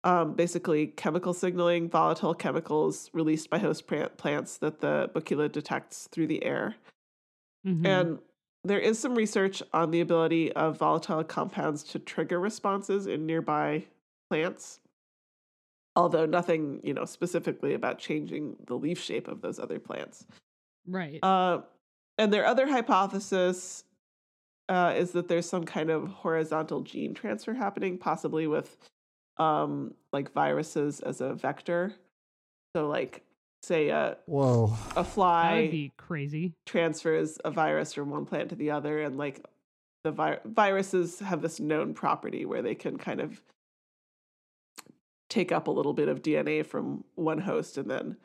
um, 0.04 0.34
basically 0.34 0.88
chemical 0.88 1.34
signaling, 1.34 1.90
volatile 1.90 2.34
chemicals 2.34 3.10
released 3.14 3.50
by 3.50 3.58
host 3.58 3.88
plant- 3.88 4.18
plants 4.18 4.58
that 4.58 4.80
the 4.80 5.10
Boquila 5.14 5.50
detects 5.52 6.08
through 6.08 6.28
the 6.28 6.44
air. 6.44 6.76
Mhm. 7.66 7.86
And 7.86 8.20
there 8.64 8.80
is 8.80 9.00
some 9.00 9.16
research 9.16 9.62
on 9.74 9.92
the 9.92 10.02
ability 10.02 10.52
of 10.54 10.78
volatile 10.78 11.24
compounds 11.24 11.84
to 11.86 12.00
trigger 12.00 12.40
responses 12.40 13.08
in 13.08 13.26
nearby 13.26 13.88
plants, 14.30 14.80
although 15.96 16.26
nothing, 16.26 16.80
you 16.84 16.94
know, 16.94 17.06
specifically 17.06 17.74
about 17.74 18.00
changing 18.00 18.56
the 18.68 18.76
leaf 18.76 19.00
shape 19.00 19.28
of 19.28 19.42
those 19.42 19.60
other 19.60 19.80
plants. 19.80 20.26
right. 20.88 21.20
Uh, 21.24 21.62
and 22.18 22.34
their 22.34 22.46
other 22.46 22.68
hypothesis 22.68 23.86
uh, 24.68 24.94
is 24.96 25.12
that 25.14 25.28
there's 25.28 25.48
some 25.50 25.64
kind 25.64 25.90
of 25.90 26.08
horizontal 26.08 26.82
gene 26.82 27.14
transfer 27.14 27.54
happening, 27.54 27.98
possibly 27.98 28.46
with 28.46 28.78
um, 29.40 29.94
like 30.14 30.32
viruses 30.34 31.00
as 31.00 31.22
a 31.22 31.34
vector. 31.34 31.94
So, 32.76 32.88
like, 32.88 33.24
say 33.64 33.90
a, 33.90 34.18
Whoa. 34.26 34.74
a 34.92 34.96
that 34.96 35.04
fly 35.08 35.62
would 35.62 35.72
be 35.72 35.92
crazy. 35.98 36.54
transfers 36.66 37.38
a 37.44 37.52
virus 37.52 37.94
from 37.94 38.10
one 38.10 38.26
plant 38.26 38.50
to 38.50 38.56
the 38.56 38.72
other, 38.72 39.02
and 39.02 39.18
like 39.18 39.44
the 40.04 40.12
vi- 40.12 40.40
viruses 40.46 41.20
have 41.20 41.42
this 41.42 41.60
known 41.60 41.94
property 41.94 42.46
where 42.46 42.62
they 42.62 42.76
can 42.76 42.98
kind 42.98 43.20
of 43.20 43.42
take 45.30 45.52
up 45.52 45.68
a 45.68 45.72
little 45.72 45.94
bit 45.94 46.08
of 46.10 46.22
DNA 46.22 46.66
from 46.66 47.04
one 47.16 47.40
host 47.40 47.78
and 47.78 47.90
then 47.90 48.18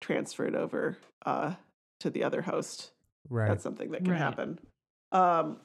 transfer 0.00 0.46
it 0.46 0.54
over 0.54 0.96
uh, 1.26 1.54
to 2.00 2.08
the 2.10 2.24
other 2.24 2.42
host. 2.42 2.92
Right. 3.28 3.48
That's 3.48 3.62
something 3.62 3.90
that 3.90 4.04
can 4.04 4.12
Right. 4.12 4.18
happen. 4.20 4.58
Um, 5.12 5.58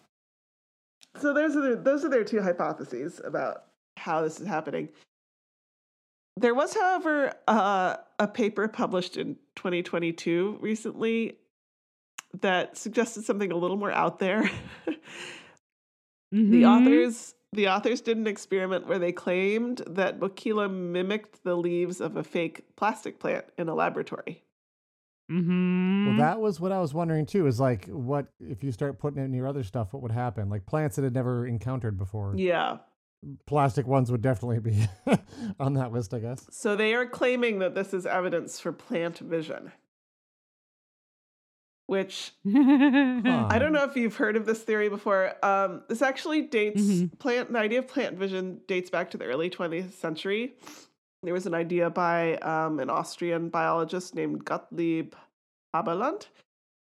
so 1.22 1.34
those 1.34 1.56
are 1.56 1.62
their, 1.62 1.76
those 1.76 2.04
are 2.04 2.10
their 2.10 2.24
two 2.24 2.42
hypotheses 2.42 3.22
about 3.24 3.66
how 3.98 4.22
this 4.22 4.40
is 4.40 4.48
happening. 4.48 4.90
There 6.38 6.56
was, 6.56 6.74
however, 6.74 7.32
uh, 7.48 7.98
a 8.20 8.28
paper 8.28 8.68
published 8.68 9.18
in 9.18 9.36
2022 9.56 10.58
recently 10.62 11.38
that 12.42 12.76
suggested 12.78 13.24
something 13.24 13.52
a 13.52 13.56
little 13.58 13.78
more 13.78 13.92
out 13.92 14.20
there. 14.20 14.50
The 16.32 16.64
Mhm. 16.64 16.82
authors 16.82 17.36
the 17.52 17.68
authors 17.68 18.02
did 18.02 18.18
an 18.18 18.26
experiment 18.26 18.88
where 18.88 18.98
they 18.98 19.12
claimed 19.12 19.84
that 19.86 20.20
Boquila 20.20 20.68
mimicked 20.68 21.44
the 21.44 21.56
leaves 21.56 22.02
of 22.02 22.18
a 22.18 22.24
fake 22.24 22.66
plastic 22.76 23.20
plant 23.20 23.46
in 23.60 23.70
a 23.70 23.76
laboratory. 23.76 24.42
Mhm. 25.32 26.08
Well, 26.08 26.18
that 26.18 26.40
was 26.42 26.60
what 26.60 26.72
I 26.72 26.80
was 26.82 26.96
wondering 26.96 27.28
too. 27.28 27.46
Is 27.46 27.60
like, 27.60 27.86
what 27.86 28.26
if 28.40 28.64
you 28.64 28.72
start 28.72 28.98
putting 28.98 29.22
it 29.22 29.26
in 29.26 29.34
your 29.36 29.46
other 29.46 29.62
stuff? 29.64 29.94
What 29.94 30.02
would 30.02 30.12
happen? 30.12 30.50
Like 30.50 30.66
plants 30.66 30.96
that 30.96 31.04
had 31.04 31.14
never 31.14 31.46
encountered 31.46 31.96
before. 32.00 32.34
Yeah. 32.36 32.80
Plastic 33.46 33.88
ones 33.88 34.12
would 34.12 34.22
definitely 34.22 34.60
be 34.60 34.88
on 35.60 35.74
that 35.76 35.92
list, 35.92 36.14
I 36.14 36.20
guess. 36.20 36.46
So 36.52 36.76
they 36.76 36.94
are 36.94 37.06
claiming 37.06 37.60
that 37.60 37.76
this 37.76 37.94
is 37.94 38.06
evidence 38.06 38.60
for 38.60 38.72
plant 38.72 39.20
vision. 39.20 39.72
Which 41.88 42.32
Huh. 42.46 43.48
I 43.50 43.58
don't 43.60 43.74
know 43.74 43.84
if 43.84 43.96
you've 43.98 44.16
heard 44.16 44.36
of 44.36 44.46
this 44.46 44.62
theory 44.64 44.90
before. 44.90 45.34
Um, 45.46 45.84
this 45.90 46.02
actually 46.02 46.42
dates 46.44 46.82
Mhm. 46.82 47.20
plant. 47.20 47.52
The 47.52 47.60
idea 47.60 47.80
of 47.80 47.88
plant 47.88 48.18
vision 48.18 48.62
dates 48.68 48.90
back 48.90 49.12
to 49.12 49.18
the 49.18 49.26
early 49.26 49.50
20th 49.50 49.94
century. 49.94 50.56
There 51.24 51.34
was 51.34 51.46
an 51.46 51.54
idea 51.54 51.90
by 51.90 52.36
um, 52.38 52.80
an 52.80 52.90
Austrian 52.90 53.50
biologist 53.50 54.16
named 54.16 54.44
Gottlieb 54.46 55.14
Haberlandt 55.76 56.28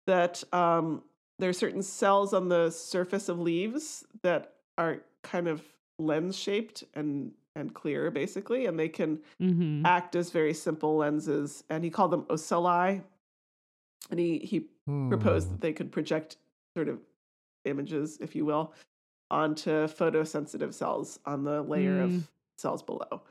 that 0.07 0.43
um, 0.53 1.03
there 1.39 1.49
are 1.51 1.53
certain 1.55 1.83
cells 1.83 2.33
on 2.33 2.49
the 2.49 2.71
surface 2.71 3.29
of 3.29 3.39
leaves 3.41 4.05
that 4.23 4.55
are 4.79 5.03
kind 5.23 5.49
of 5.49 5.63
lens 5.99 6.37
shaped 6.37 6.85
and 6.95 7.33
and 7.55 7.73
clear, 7.75 8.11
basically, 8.11 8.67
and 8.67 8.79
they 8.79 8.89
can 8.89 9.19
Mhm. 9.41 9.83
act 9.87 10.15
as 10.15 10.31
very 10.31 10.53
simple 10.53 10.97
lenses. 10.99 11.65
And 11.71 11.83
he 11.83 11.89
called 11.91 12.11
them 12.11 12.27
ocelli. 12.29 13.03
And 14.11 14.21
he 14.21 14.39
he 14.41 14.69
proposed 15.09 15.49
Hmm. 15.49 15.53
that 15.55 15.61
they 15.63 15.73
could 15.73 15.91
project 15.91 16.37
sort 16.77 16.89
of 16.89 17.01
images, 17.65 18.19
if 18.21 18.37
you 18.37 18.45
will, 18.45 18.75
onto 19.31 19.71
photosensitive 19.89 20.75
cells 20.75 21.19
on 21.25 21.45
the 21.45 21.63
layer 21.63 21.97
Mm. 21.97 22.05
of 22.05 22.31
cells 22.59 22.83
below. 22.83 23.23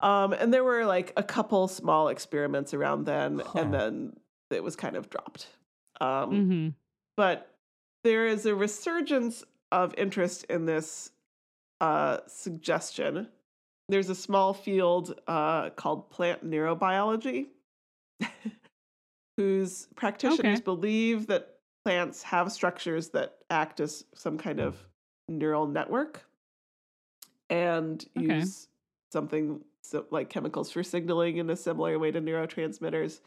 Um, 0.00 0.32
and 0.32 0.52
there 0.52 0.64
were 0.64 0.84
like 0.84 1.12
a 1.16 1.22
couple 1.22 1.68
small 1.68 2.08
experiments 2.08 2.74
around 2.74 3.04
then, 3.04 3.38
Huh. 3.40 3.58
and 3.60 3.72
then 3.74 4.20
it 4.50 4.62
was 4.62 4.76
kind 4.76 4.96
of 4.96 5.08
dropped. 5.10 5.48
Um, 6.00 6.30
Mhm. 6.32 6.74
but 7.16 7.54
there 8.04 8.26
is 8.26 8.46
a 8.46 8.54
resurgence 8.54 9.44
of 9.72 9.94
interest 9.98 10.44
in 10.44 10.66
this 10.66 11.12
uh, 11.80 12.18
suggestion. 12.26 13.28
There's 13.88 14.10
a 14.10 14.14
small 14.14 14.54
field 14.54 15.20
uh, 15.28 15.70
called 15.70 16.10
plant 16.10 16.44
neurobiology, 16.48 17.48
whose 19.36 19.88
practitioners 19.96 20.40
Okay. 20.40 20.60
believe 20.60 21.26
that 21.26 21.60
plants 21.84 22.22
have 22.22 22.50
structures 22.52 23.10
that 23.10 23.38
act 23.50 23.80
as 23.80 24.04
some 24.14 24.38
kind 24.38 24.60
of 24.60 24.88
neural 25.28 25.66
network 25.66 26.24
and 27.50 28.04
Okay. 28.16 28.46
use 28.46 28.68
something 29.12 29.64
so, 29.82 30.04
like 30.10 30.28
chemicals 30.30 30.70
for 30.72 30.82
signaling 30.82 31.36
in 31.36 31.48
a 31.50 31.56
similar 31.56 31.98
way 31.98 32.10
to 32.10 32.20
neurotransmitters 32.20 33.20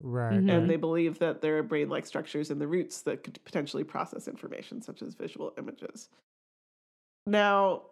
Right. 0.00 0.44
Mhm. 0.44 0.48
and 0.48 0.68
they 0.70 0.76
believe 0.76 1.18
that 1.18 1.40
there 1.40 1.58
are 1.58 1.62
brain 1.62 1.88
like 1.88 2.06
structures 2.06 2.50
in 2.50 2.58
the 2.58 2.66
roots 2.66 3.02
that 3.02 3.22
could 3.24 3.38
potentially 3.44 3.84
process 3.84 4.28
information, 4.28 4.82
such 4.82 5.02
as 5.02 5.14
visual 5.14 5.52
images. 5.58 6.08
Now, 7.26 7.82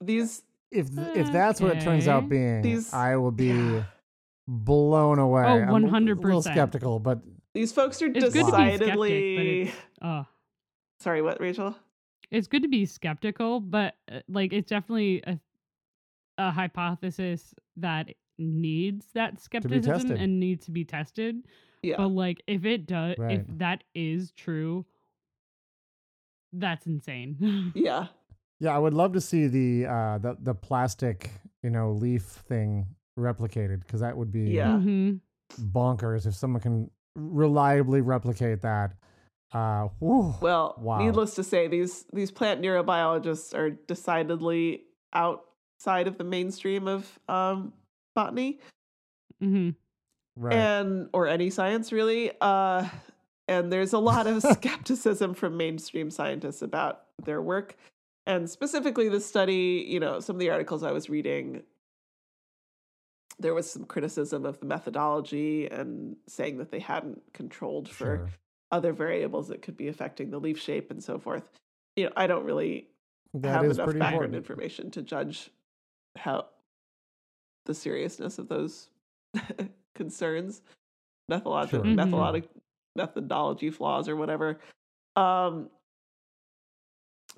these 0.00 0.42
If 0.70 0.86
if 0.96 1.32
that's 1.32 1.60
what 1.60 1.76
it 1.76 1.80
turns 1.80 2.06
out 2.06 2.28
being, 2.28 2.62
These- 2.62 2.92
I 2.92 3.16
will 3.16 3.32
be 3.32 3.46
yeah. 3.48 3.84
blown 4.46 5.18
away. 5.18 5.42
Oh, 5.42 5.46
I'm 5.46 5.68
a- 5.68 5.72
A 5.72 5.74
little 5.74 5.90
100%. 5.90 6.42
skeptical, 6.44 7.00
but 7.00 7.20
these 7.54 7.72
folks 7.72 8.00
are 8.02 8.06
It's 8.06 8.32
good 8.32 8.46
to 8.46 8.52
be 8.56 8.78
decidedly 8.78 9.66
skeptic, 9.66 9.84
Uh, 10.00 10.24
sorry. 11.00 11.22
What, 11.22 11.40
Rachel? 11.40 11.74
it's 12.30 12.46
good 12.46 12.62
to 12.62 12.68
be 12.68 12.86
skeptical, 12.86 13.58
but 13.60 13.96
uh, 14.10 14.20
like 14.28 14.52
it's 14.52 14.68
definitely 14.70 15.22
a 15.26 15.40
a 16.38 16.50
hypothesis 16.52 17.54
that 17.76 18.14
needs 18.38 19.06
that 19.12 19.40
skepticism 19.40 19.92
tested. 19.92 20.18
and 20.20 20.38
needs 20.40 20.64
to 20.66 20.70
be 20.70 20.84
tested. 20.84 21.42
Yeah. 21.82 21.96
But 21.98 22.08
like 22.08 22.42
if 22.46 22.64
it 22.64 22.86
does 22.86 23.12
if 23.14 23.18
Right. 23.18 23.58
that 23.58 23.82
is 23.94 24.30
true, 24.32 24.86
that's 26.52 26.86
insane. 26.86 27.72
yeah. 27.74 28.06
Yeah, 28.60 28.74
I 28.76 28.78
would 28.78 28.94
love 28.94 29.14
to 29.14 29.20
see 29.20 29.46
the 29.46 29.86
uh 29.86 30.18
the 30.18 30.36
the 30.40 30.54
plastic, 30.54 31.30
you 31.62 31.70
know, 31.70 31.92
leaf 31.92 32.22
thing 32.22 32.86
replicated 33.18 33.80
because 33.80 34.00
that 34.00 34.16
would 34.16 34.30
be 34.30 34.50
Yeah. 34.50 34.78
hmm 34.78 35.14
bonkers 35.60 36.26
if 36.26 36.34
someone 36.34 36.60
can 36.62 36.90
reliably 37.16 38.00
replicate 38.00 38.60
that. 38.62 38.92
Uh, 39.52 39.88
whew. 39.98 40.32
Well, 40.40 40.76
Wow. 40.78 41.04
needless 41.04 41.34
to 41.34 41.42
say, 41.44 41.66
these 41.66 42.04
these 42.12 42.30
plant 42.30 42.62
neurobiologists 42.62 43.52
are 43.52 43.70
decidedly 43.70 44.84
outside 45.12 46.06
of 46.06 46.18
the 46.18 46.24
mainstream 46.24 46.86
of 46.86 47.18
um, 47.28 47.72
botany 48.14 48.60
hmm 49.40 49.70
right. 50.36 50.56
and 50.56 51.08
or 51.12 51.26
any 51.26 51.50
science 51.50 51.90
really. 51.92 52.30
Uh, 52.40 52.88
and 53.48 53.72
there's 53.72 53.92
a 53.92 53.98
lot 53.98 54.26
of 54.28 54.42
skepticism 54.54 55.34
from 55.34 55.56
mainstream 55.56 56.10
scientists 56.10 56.62
about 56.62 57.02
their 57.24 57.42
work, 57.42 57.76
and 58.26 58.48
specifically 58.48 59.08
the 59.08 59.20
study. 59.20 59.84
You 59.88 60.00
know, 60.00 60.20
some 60.20 60.36
of 60.36 60.40
the 60.40 60.50
articles 60.50 60.82
I 60.82 60.92
was 60.92 61.08
reading. 61.10 61.62
There 63.38 63.54
was 63.54 63.70
some 63.70 63.84
criticism 63.84 64.44
of 64.44 64.60
the 64.60 64.66
methodology 64.66 65.66
and 65.66 66.16
saying 66.26 66.58
that 66.58 66.70
they 66.70 66.78
hadn't 66.80 67.22
controlled 67.32 67.88
for 67.88 67.94
sure. 68.18 68.30
other 68.70 68.92
variables 68.92 69.48
that 69.48 69.62
could 69.62 69.76
be 69.78 69.88
affecting 69.88 70.30
the 70.30 70.38
leaf 70.38 70.60
shape 70.60 70.90
and 70.90 71.02
so 71.02 71.18
forth. 71.18 71.44
You 71.96 72.04
know, 72.06 72.12
I 72.16 72.26
don't 72.26 72.44
really 72.44 72.88
That 73.32 73.48
have 73.62 73.64
is 73.64 73.78
enough 73.78 73.86
background 73.88 74.12
important. 74.14 74.34
information 74.34 74.90
to 74.90 75.00
judge 75.02 75.48
how 76.18 76.48
the 77.64 77.72
seriousness 77.74 78.38
of 78.38 78.48
those 78.48 78.88
concerns, 79.94 80.60
methodology, 81.30 81.70
Sure. 81.70 81.80
Mhm. 81.80 81.94
methodologic 81.96 82.48
methodology 82.94 83.70
flaws 83.70 84.06
or 84.06 84.16
whatever. 84.16 84.58
Um, 85.16 85.70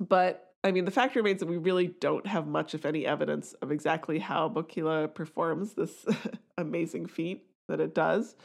but 0.01 0.52
I 0.65 0.71
mean, 0.71 0.85
the 0.85 0.91
fact 0.93 1.17
remains 1.17 1.41
that 1.41 1.49
we 1.49 1.57
really 1.57 1.89
don't 1.89 2.27
have 2.27 2.47
much, 2.47 2.75
if 2.75 2.85
any, 2.85 3.05
evidence 3.05 3.53
of 3.55 3.73
exactly 3.73 4.19
how 4.21 4.49
Boquila 4.49 5.09
performs 5.09 5.75
this 5.75 6.07
amazing 6.59 7.07
feat 7.07 7.47
that 7.69 7.81
it 7.81 7.95
does. 7.95 8.37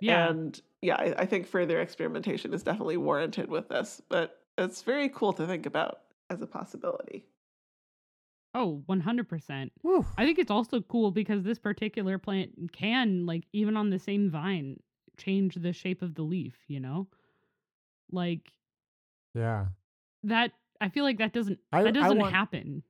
Yeah. 0.00 0.28
And 0.28 0.60
yeah, 0.82 0.96
I, 0.96 1.14
I 1.18 1.26
think 1.26 1.46
further 1.46 1.80
experimentation 1.80 2.52
is 2.54 2.62
definitely 2.64 2.96
warranted 2.96 3.48
with 3.48 3.68
this, 3.68 4.02
but 4.08 4.40
it's 4.58 4.82
very 4.82 5.08
cool 5.08 5.32
to 5.34 5.46
think 5.46 5.64
about 5.66 6.00
as 6.30 6.42
a 6.42 6.46
possibility. 6.46 7.24
oh, 8.56 8.82
100%. 8.88 9.70
Whew. 9.82 10.06
I 10.16 10.24
think 10.24 10.38
it's 10.38 10.50
also 10.50 10.80
cool 10.80 11.10
because 11.10 11.42
this 11.42 11.58
particular 11.58 12.18
plant 12.18 12.72
can, 12.72 13.26
like, 13.26 13.44
even 13.52 13.76
on 13.76 13.90
the 13.90 13.98
same 13.98 14.30
vine, 14.30 14.78
change 15.16 15.54
the 15.56 15.72
shape 15.72 16.02
of 16.02 16.14
the 16.14 16.22
leaf, 16.22 16.54
you 16.68 16.78
know? 16.80 17.08
Like, 18.12 18.52
Yeah. 19.34 19.66
that, 20.24 20.52
I 20.80 20.88
feel 20.88 21.04
like 21.04 21.18
that 21.18 21.32
doesn't, 21.32 21.58
I- 21.72 21.82
that 21.84 21.94
doesn't 21.94 22.18
want- 22.18 22.32
happen. 22.34 22.82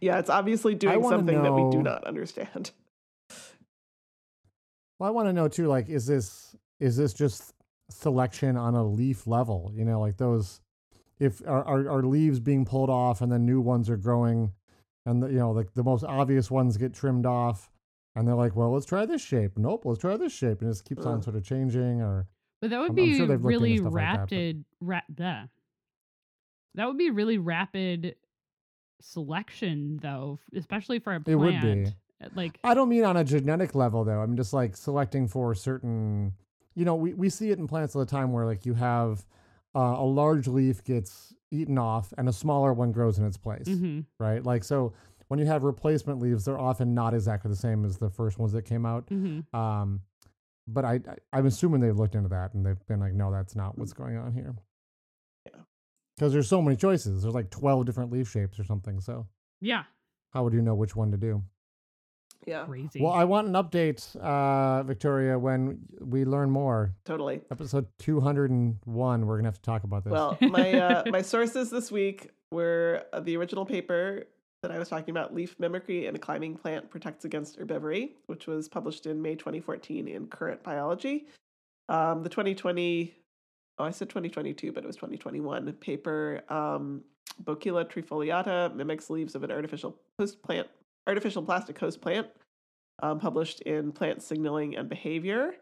Yeah, 0.00 0.18
it's 0.20 0.30
obviously 0.30 0.74
doing 0.76 1.00
wanna 1.02 1.16
something 1.16 1.42
that 1.42 1.52
we 1.52 1.70
do 1.70 1.82
not 1.82 2.04
understand. 2.04 2.70
Well, 4.98 5.08
I 5.08 5.10
want 5.10 5.28
to 5.28 5.32
know 5.32 5.48
too. 5.48 5.66
Like, 5.66 5.88
is 5.88 6.06
this 6.06 6.56
is 6.80 6.96
this 6.96 7.12
just 7.12 7.52
selection 7.90 8.56
on 8.56 8.74
a 8.74 8.84
leaf 8.84 9.26
level? 9.26 9.70
You 9.74 9.84
know, 9.84 10.00
like 10.00 10.16
those. 10.16 10.60
If 11.18 11.40
are 11.46 11.64
are, 11.64 11.88
are 11.90 12.02
leaves 12.04 12.38
being 12.38 12.64
pulled 12.64 12.90
off 12.90 13.20
and 13.22 13.30
then 13.32 13.44
new 13.44 13.60
ones 13.60 13.90
are 13.90 13.96
growing, 13.96 14.52
and 15.04 15.20
the, 15.22 15.26
you 15.28 15.38
know, 15.38 15.50
like 15.50 15.74
the 15.74 15.82
most 15.82 16.04
obvious 16.04 16.48
ones 16.50 16.76
get 16.76 16.94
trimmed 16.94 17.26
off, 17.26 17.68
and 18.14 18.26
they're 18.26 18.36
like, 18.36 18.54
well, 18.54 18.70
let's 18.72 18.86
try 18.86 19.04
this 19.04 19.20
shape. 19.22 19.58
Nope, 19.58 19.84
let's 19.84 20.00
try 20.00 20.16
this 20.16 20.32
shape, 20.32 20.60
and 20.60 20.68
it 20.68 20.74
just 20.74 20.84
keeps 20.84 21.04
on 21.04 21.22
sort 21.22 21.34
of 21.34 21.42
changing. 21.44 22.02
Or 22.02 22.28
But 22.60 22.70
that 22.70 22.78
would 22.78 22.90
I'm- 22.90 22.98
I'm 22.98 23.04
be 23.04 23.16
sure 23.16 23.26
they've 23.26 23.44
really 23.44 23.78
stuff 23.78 23.92
like 23.92 24.04
that, 24.04 24.28
but- 24.80 24.86
Ra- 24.86 25.00
the. 25.12 25.48
That 26.78 26.86
would 26.86 26.96
be 26.96 27.10
really 27.10 27.38
rapid 27.38 28.14
selection, 29.00 29.98
though, 30.00 30.38
especially 30.54 30.98
for 30.98 31.14
a 31.14 31.22
It 31.26 31.34
would 31.34 31.50
plant. 31.60 31.86
be. 31.86 31.92
Uh, 32.24 32.28
Like, 32.34 32.58
I 32.64 32.74
don't 32.74 32.88
mean 32.88 33.04
on 33.04 33.16
a 33.16 33.24
genetic 33.24 33.74
level 33.74 34.04
though. 34.04 34.20
I'm 34.20 34.36
just 34.36 34.52
like 34.52 34.76
selecting 34.76 35.28
for 35.28 35.54
certain. 35.54 36.32
You 36.74 36.84
know, 36.84 36.94
we, 36.94 37.14
we 37.14 37.28
see 37.30 37.50
it 37.50 37.58
in 37.58 37.66
plants 37.66 37.94
all 37.96 38.00
the 38.04 38.10
time 38.10 38.32
where 38.32 38.44
like 38.46 38.64
you 38.64 38.74
have 38.74 39.26
uh, 39.74 39.96
a 39.98 40.04
large 40.04 40.46
leaf 40.48 40.82
gets 40.84 41.34
eaten 41.50 41.78
off 41.78 42.12
and 42.18 42.28
a 42.28 42.32
smaller 42.32 42.72
one 42.72 42.92
grows 42.92 43.18
in 43.18 43.24
its 43.26 43.36
place. 43.36 43.66
mhm. 43.68 44.04
right? 44.20 44.44
Like 44.44 44.62
so 44.64 44.92
when 45.28 45.38
you 45.40 45.46
have 45.46 45.62
replacement 45.64 46.20
leaves, 46.20 46.44
they're 46.44 46.58
often 46.58 46.94
not 46.94 47.12
exactly 47.14 47.50
the 47.50 47.56
same 47.56 47.84
as 47.84 47.98
the 47.98 48.10
first 48.10 48.38
ones 48.38 48.52
that 48.52 48.62
came 48.62 48.86
out. 48.86 49.06
Mhm. 49.08 49.52
Um, 49.54 50.00
but 50.68 50.84
I, 50.84 50.94
I 50.94 51.16
I'm 51.32 51.46
assuming 51.46 51.80
they've 51.80 51.96
looked 51.98 52.14
into 52.14 52.28
that 52.30 52.54
and 52.54 52.64
they've 52.64 52.86
been 52.86 53.00
like, 53.00 53.14
no, 53.14 53.30
that's 53.32 53.56
not 53.56 53.76
what's 53.78 53.92
going 53.92 54.16
on 54.16 54.32
here. 54.32 54.54
Yeah. 56.18 56.24
Because 56.26 56.32
there's 56.32 56.48
so 56.48 56.60
many 56.60 56.76
choices. 56.76 57.22
There's 57.22 57.34
like 57.34 57.50
12 57.50 57.86
different 57.86 58.12
leaf 58.12 58.30
shapes 58.30 58.58
or 58.58 58.64
something. 58.64 59.00
So 59.00 59.26
yeah, 59.60 59.84
how 60.30 60.44
would 60.44 60.52
you 60.52 60.62
know 60.62 60.74
which 60.74 60.96
one 60.96 61.10
to 61.12 61.16
do? 61.16 61.42
Yeah, 62.46 62.64
crazy. 62.64 63.00
Well, 63.02 63.12
I 63.12 63.24
want 63.24 63.48
an 63.48 63.54
update, 63.54 64.16
uh, 64.16 64.82
Victoria, 64.84 65.38
when 65.38 65.80
we 66.00 66.24
learn 66.24 66.50
more. 66.50 66.94
totally. 67.04 67.40
Episode 67.50 67.86
201, 67.98 69.26
we're 69.26 69.36
gonna 69.36 69.48
have 69.48 69.56
to 69.56 69.62
talk 69.62 69.84
about 69.84 70.04
this. 70.04 70.12
Well, 70.12 70.38
my 70.40 70.72
uh, 70.74 71.02
my 71.06 71.22
sources 71.22 71.70
this 71.70 71.90
week 71.90 72.30
were 72.50 73.04
uh, 73.12 73.20
the 73.20 73.36
original 73.36 73.66
paper 73.66 74.24
that 74.62 74.70
I 74.70 74.78
was 74.78 74.88
talking 74.88 75.10
about, 75.10 75.34
"Leaf 75.34 75.56
Mimicry 75.58 76.06
and 76.06 76.16
a 76.16 76.20
Climbing 76.20 76.56
Plant 76.56 76.90
Protects 76.90 77.24
Against 77.24 77.58
Herbivory," 77.58 78.10
which 78.26 78.46
was 78.46 78.68
published 78.68 79.06
in 79.06 79.20
May 79.20 79.34
2014 79.34 80.08
in 80.08 80.26
Current 80.28 80.62
Biology. 80.62 81.26
Um, 81.88 82.22
the 82.22 82.28
2020, 82.28 83.14
oh, 83.78 83.84
I 83.84 83.90
said 83.90 84.08
2022, 84.08 84.72
but 84.72 84.84
it 84.84 84.86
was 84.86 84.96
2021 84.96 85.72
paper. 85.74 86.42
Um, 86.48 87.02
Boquila 87.44 87.84
trifoliata 87.84 88.74
mimics 88.74 89.10
leaves 89.10 89.34
of 89.34 89.44
an 89.44 89.50
artificial 89.52 89.96
host 90.18 90.42
plant, 90.42 90.66
artificial 91.06 91.42
plastic 91.42 91.78
host 91.78 92.00
plant, 92.00 92.26
um, 93.02 93.20
published 93.20 93.60
in 93.60 93.92
Plant 93.92 94.22
Signaling 94.22 94.76
and 94.76 94.88
Behavior 94.88 95.54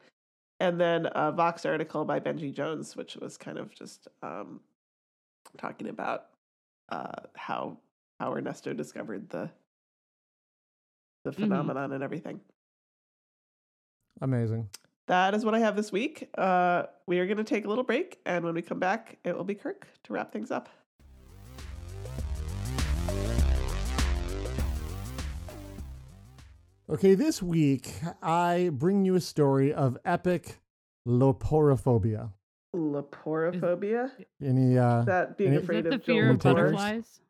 and 0.59 0.81
then 0.81 1.07
a 1.14 1.31
Vox 1.33 1.66
article 1.66 2.07
by 2.07 2.18
Benji 2.18 2.50
Jones, 2.55 2.96
which 2.96 3.16
was 3.16 3.37
kind 3.37 3.59
of 3.59 3.74
just 3.74 4.09
um, 4.22 4.61
talking 5.59 5.88
about 5.88 6.26
uh, 6.88 7.12
how 7.35 7.76
how 8.20 8.33
Ernesto 8.33 8.72
discovered 8.72 9.29
the 9.29 9.50
the 11.24 11.33
Mhm. 11.33 11.35
phenomenon 11.40 11.92
and 11.92 12.02
everything. 12.02 12.40
Amazing. 14.22 14.70
That 15.07 15.35
is 15.35 15.45
what 15.45 15.55
I 15.55 15.61
have 15.61 15.77
this 15.77 15.92
week. 15.92 16.29
Uh, 16.37 16.85
we 17.07 17.19
are 17.21 17.27
going 17.27 17.37
to 17.37 17.45
take 17.45 17.64
a 17.64 17.69
little 17.69 17.85
break, 17.85 18.19
and 18.27 18.45
when 18.45 18.55
we 18.55 18.62
come 18.62 18.79
back, 18.81 19.19
it 19.25 19.37
will 19.37 19.45
be 19.45 19.55
Kirk 19.55 19.87
to 20.05 20.12
wrap 20.12 20.33
things 20.33 20.51
up. 20.51 20.69
Okay, 26.88 27.14
this 27.14 27.42
week 27.42 27.95
I 28.23 28.71
bring 28.73 29.05
you 29.05 29.16
a 29.16 29.21
story 29.21 29.73
of 29.73 29.99
epic 30.05 30.61
leporophobia. 31.07 32.33
Leporophobia? 32.75 34.11
Any 34.42 34.79
uh 34.79 35.03
That 35.03 35.37
being 35.37 35.51
Any- 35.51 35.59
Is 35.59 35.62
afraid 35.64 35.85
that 35.85 35.90
the 35.90 35.95
of 35.97 36.05
fear 36.05 36.31
of 36.31 36.38
Joel 36.38 36.55
Takers? 36.55 36.73
butterflies? 36.73 37.21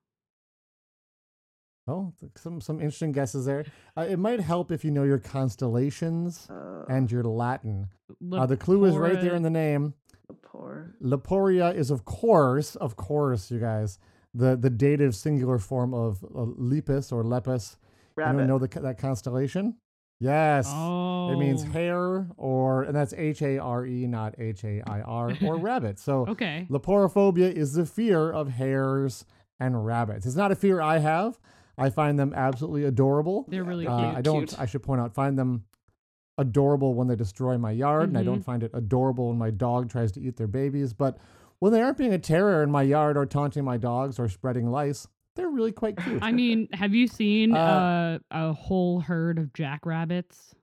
Oh 1.89 2.13
some 2.37 2.61
some 2.61 2.81
interesting 2.81 3.13
guesses 3.13 3.47
there. 3.47 3.65
Uh, 3.97 4.03
it 4.09 4.19
might 4.19 4.41
help 4.41 4.71
if 4.71 4.85
you 4.85 4.91
know 4.91 5.05
your 5.05 5.19
constellations 5.19 6.49
Uh, 6.51 6.85
and 6.89 7.11
your 7.11 7.23
Latin. 7.25 7.89
Uh, 8.33 8.47
the 8.47 8.57
clue 8.57 8.85
is 8.85 8.97
right 8.97 9.21
there 9.21 9.35
in 9.35 9.43
the 9.43 9.51
name. 9.51 9.95
Lapor. 10.31 10.93
Laporia 11.03 11.75
is 11.75 11.91
of 11.91 12.05
course, 12.05 12.77
of 12.77 12.97
course, 12.97 13.51
you 13.51 13.59
guys, 13.61 13.99
the 14.35 14.57
the 14.57 14.71
dative 14.71 15.15
singular 15.15 15.59
form 15.59 15.95
of 15.95 16.23
uh, 16.25 16.47
lepus 16.59 17.13
or 17.13 17.23
lepus. 17.23 17.77
Rabbit. 18.17 18.31
Anyone 18.31 18.47
know 18.49 18.59
the, 18.59 18.81
that 18.81 18.99
constellation? 18.99 19.77
Yes. 20.19 20.67
Oh, 20.71 21.31
It 21.31 21.37
means 21.37 21.63
hare 21.63 22.27
or 22.39 22.85
and 22.85 22.95
that's 22.97 23.13
H 23.13 23.43
A 23.43 23.59
R 23.59 23.85
E, 23.87 24.07
not 24.07 24.35
H 24.39 24.65
A 24.65 24.83
I 24.89 25.03
R 25.03 25.33
or 25.45 25.59
rabbit. 25.71 25.99
So 25.99 26.25
Okay. 26.27 26.67
Leporophobia 26.71 27.53
is 27.53 27.75
the 27.75 27.85
fear 27.85 28.31
of 28.33 28.49
hares 28.49 29.27
and 29.61 29.85
rabbits. 29.85 30.25
It's 30.27 30.37
not 30.37 30.51
a 30.53 30.55
fear 30.57 30.81
I 30.81 30.99
have. 30.99 31.39
I 31.79 31.91
find 31.91 32.19
them 32.19 32.33
absolutely 32.35 32.85
adorable. 32.85 33.45
They're 33.49 33.65
really 33.65 33.87
Uh, 33.87 33.99
cute. 33.99 34.15
I 34.17 34.23
don't. 34.23 34.47
Cute. 34.49 34.59
I 34.61 34.67
should 34.67 34.83
point 34.83 35.01
out, 35.01 35.13
find 35.15 35.39
them 35.39 35.65
adorable 36.39 36.95
when 36.95 37.07
they 37.09 37.17
destroy 37.17 37.57
my 37.59 37.71
yard, 37.71 38.09
and 38.09 38.19
I 38.19 38.23
don't 38.23 38.41
Mhm. 38.41 38.45
find 38.45 38.63
it 38.63 38.71
adorable 38.75 39.29
when 39.29 39.39
my 39.39 39.51
dog 39.51 39.89
tries 39.89 40.13
to 40.13 40.21
eat 40.21 40.37
their 40.37 40.47
babies. 40.47 40.93
But 40.93 41.19
when 41.59 41.73
they 41.73 41.81
aren't 41.83 41.97
being 41.99 42.13
a 42.13 42.19
terror 42.19 42.63
in 42.63 42.71
my 42.71 42.83
yard 42.83 43.17
or 43.17 43.25
taunting 43.27 43.65
my 43.65 43.77
dogs 43.79 44.19
or 44.19 44.29
spreading 44.29 44.71
lice, 44.71 45.09
they're 45.35 45.49
really 45.51 45.73
quite 45.73 45.97
cute. 45.97 46.23
I 46.23 46.33
mean, 46.33 46.69
have 46.73 46.95
you 46.95 47.07
seen 47.07 47.55
Uh, 47.55 47.59
uh, 47.59 48.19
a 48.31 48.53
whole 48.53 49.01
herd 49.01 49.39
of 49.39 49.53
jackrabbits? 49.55 50.55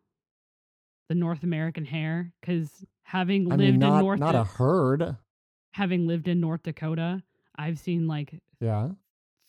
The 1.09 1.15
North 1.15 1.43
American 1.43 1.85
hare? 1.85 2.33
Because 2.41 2.85
having 3.03 3.51
I 3.51 3.55
lived 3.55 3.79
mean, 3.79 3.83
in 3.83 3.99
North 3.99 4.19
not 4.19 4.31
Da- 4.33 4.41
a 4.41 4.45
herd. 4.45 5.17
having 5.73 6.07
lived 6.07 6.27
in 6.27 6.39
North 6.39 6.63
Dakota, 6.63 7.23
I've 7.55 7.77
seen 7.79 8.07
like 8.07 8.41
Yeah. 8.59 8.91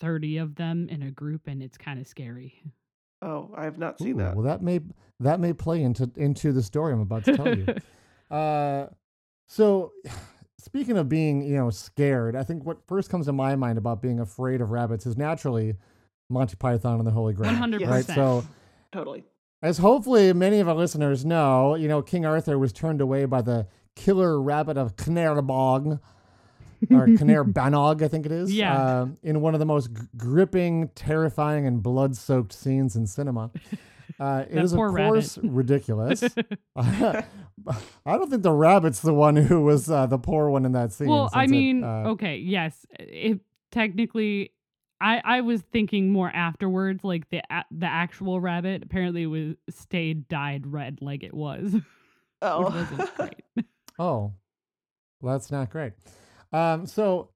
30 0.05 0.37
of 0.37 0.55
them 0.57 0.87
in 0.91 1.03
a 1.03 1.11
group 1.11 1.47
and 1.47 1.63
it's 1.63 1.79
kind 1.79 1.99
of 1.99 2.07
scary. 2.07 2.63
Oh, 3.23 3.51
I 3.57 3.65
have 3.65 3.79
not 3.79 3.99
seen 3.99 4.21
Ooh, 4.21 4.25
that. 4.25 4.37
Well, 4.37 4.45
that 4.45 4.61
may 4.61 4.81
that 5.21 5.41
may 5.41 5.55
play 5.55 5.83
into 5.83 6.11
into 6.17 6.53
the 6.53 6.63
story 6.63 6.93
I'm 6.93 7.01
about 7.01 7.25
to 7.25 7.37
tell 7.37 7.57
you. 7.57 7.67
Uh, 8.31 8.87
so, 9.47 9.93
speaking 10.59 10.97
of 10.97 11.09
being, 11.09 11.43
you 11.43 11.55
know, 11.57 11.71
scared, 11.71 12.35
I 12.35 12.43
think 12.43 12.65
what 12.65 12.79
first 12.89 13.11
comes 13.11 13.27
to 13.27 13.33
my 13.33 13.55
mind 13.55 13.79
about 13.79 14.03
being 14.03 14.19
afraid 14.19 14.61
of 14.61 14.71
rabbits 14.71 15.07
is 15.07 15.17
naturally 15.17 15.75
Monty 16.31 16.57
Python 16.57 16.99
and 16.99 17.07
the 17.07 17.13
Holy 17.13 17.35
Grail. 17.35 17.53
100%. 17.53 17.87
Right. 17.87 18.05
So, 18.05 18.45
Totally. 18.93 19.25
as 19.63 19.79
hopefully 19.79 20.33
many 20.33 20.59
of 20.59 20.69
our 20.69 20.75
listeners 20.75 21.25
know, 21.25 21.75
you 21.77 21.87
know, 21.87 22.03
King 22.03 22.25
Arthur 22.25 22.59
was 22.59 22.73
turned 22.73 23.01
away 23.01 23.27
by 23.27 23.43
the 23.43 23.69
killer 23.95 24.41
rabbit 24.41 24.79
of 24.79 24.97
Caerbannog. 24.97 26.01
Or 26.91 27.07
Caerbannog, 27.09 28.03
I 28.03 28.09
think 28.09 28.27
it 28.27 28.33
is. 28.33 28.53
Yeah. 28.53 28.77
Uh, 28.77 29.07
in 29.23 29.41
one 29.41 29.55
of 29.55 29.61
the 29.61 29.67
most 29.67 29.93
g- 29.95 30.03
gripping, 30.17 30.89
terrifying, 30.95 31.67
and 31.67 31.83
blood-soaked 31.83 32.53
scenes 32.53 32.97
in 32.97 33.07
cinema. 33.07 33.51
Uh, 34.21 34.45
it 34.49 34.55
That 34.55 34.65
is 34.65 34.73
of 34.73 34.77
poor 34.77 34.93
rabbit. 34.93 35.13
course 35.15 35.39
ridiculous. 35.43 36.23
I 36.77 37.25
don't 38.07 38.31
think 38.31 38.43
the 38.43 38.53
rabbit's 38.53 39.01
the 39.01 39.15
one 39.15 39.35
who 39.35 39.63
was 39.63 39.91
uh, 39.91 40.07
the 40.07 40.19
poor 40.19 40.51
one 40.51 40.65
in 40.67 40.73
that 40.73 40.93
scene. 40.93 41.09
well, 41.09 41.31
I 41.33 41.45
since 41.47 41.51
it, 41.51 41.55
mean, 41.57 41.85
uh, 41.85 42.05
okay, 42.11 42.37
yes, 42.37 42.87
it 42.99 43.41
technically 43.73 44.53
I 45.01 45.21
I 45.25 45.41
was 45.41 45.63
thinking 45.73 46.13
more 46.13 46.31
afterwards 46.33 47.03
like 47.03 47.29
the 47.31 47.43
a- 47.51 47.65
the 47.73 47.87
actual 47.87 48.41
rabbit 48.41 48.83
apparently 48.85 49.27
was 49.27 49.55
stayed 49.71 50.29
dyed 50.29 50.67
red 50.67 50.99
like 51.01 51.23
it 51.25 51.35
was. 51.35 51.73
which 51.73 51.83
Oh. 52.43 52.63
wasn't 52.71 53.17
great. 53.17 53.67
Oh, 53.99 54.33
well, 55.23 55.33
that's 55.39 55.51
not 55.51 55.71
great. 55.71 55.95
Um, 56.55 56.87
so, 56.87 57.31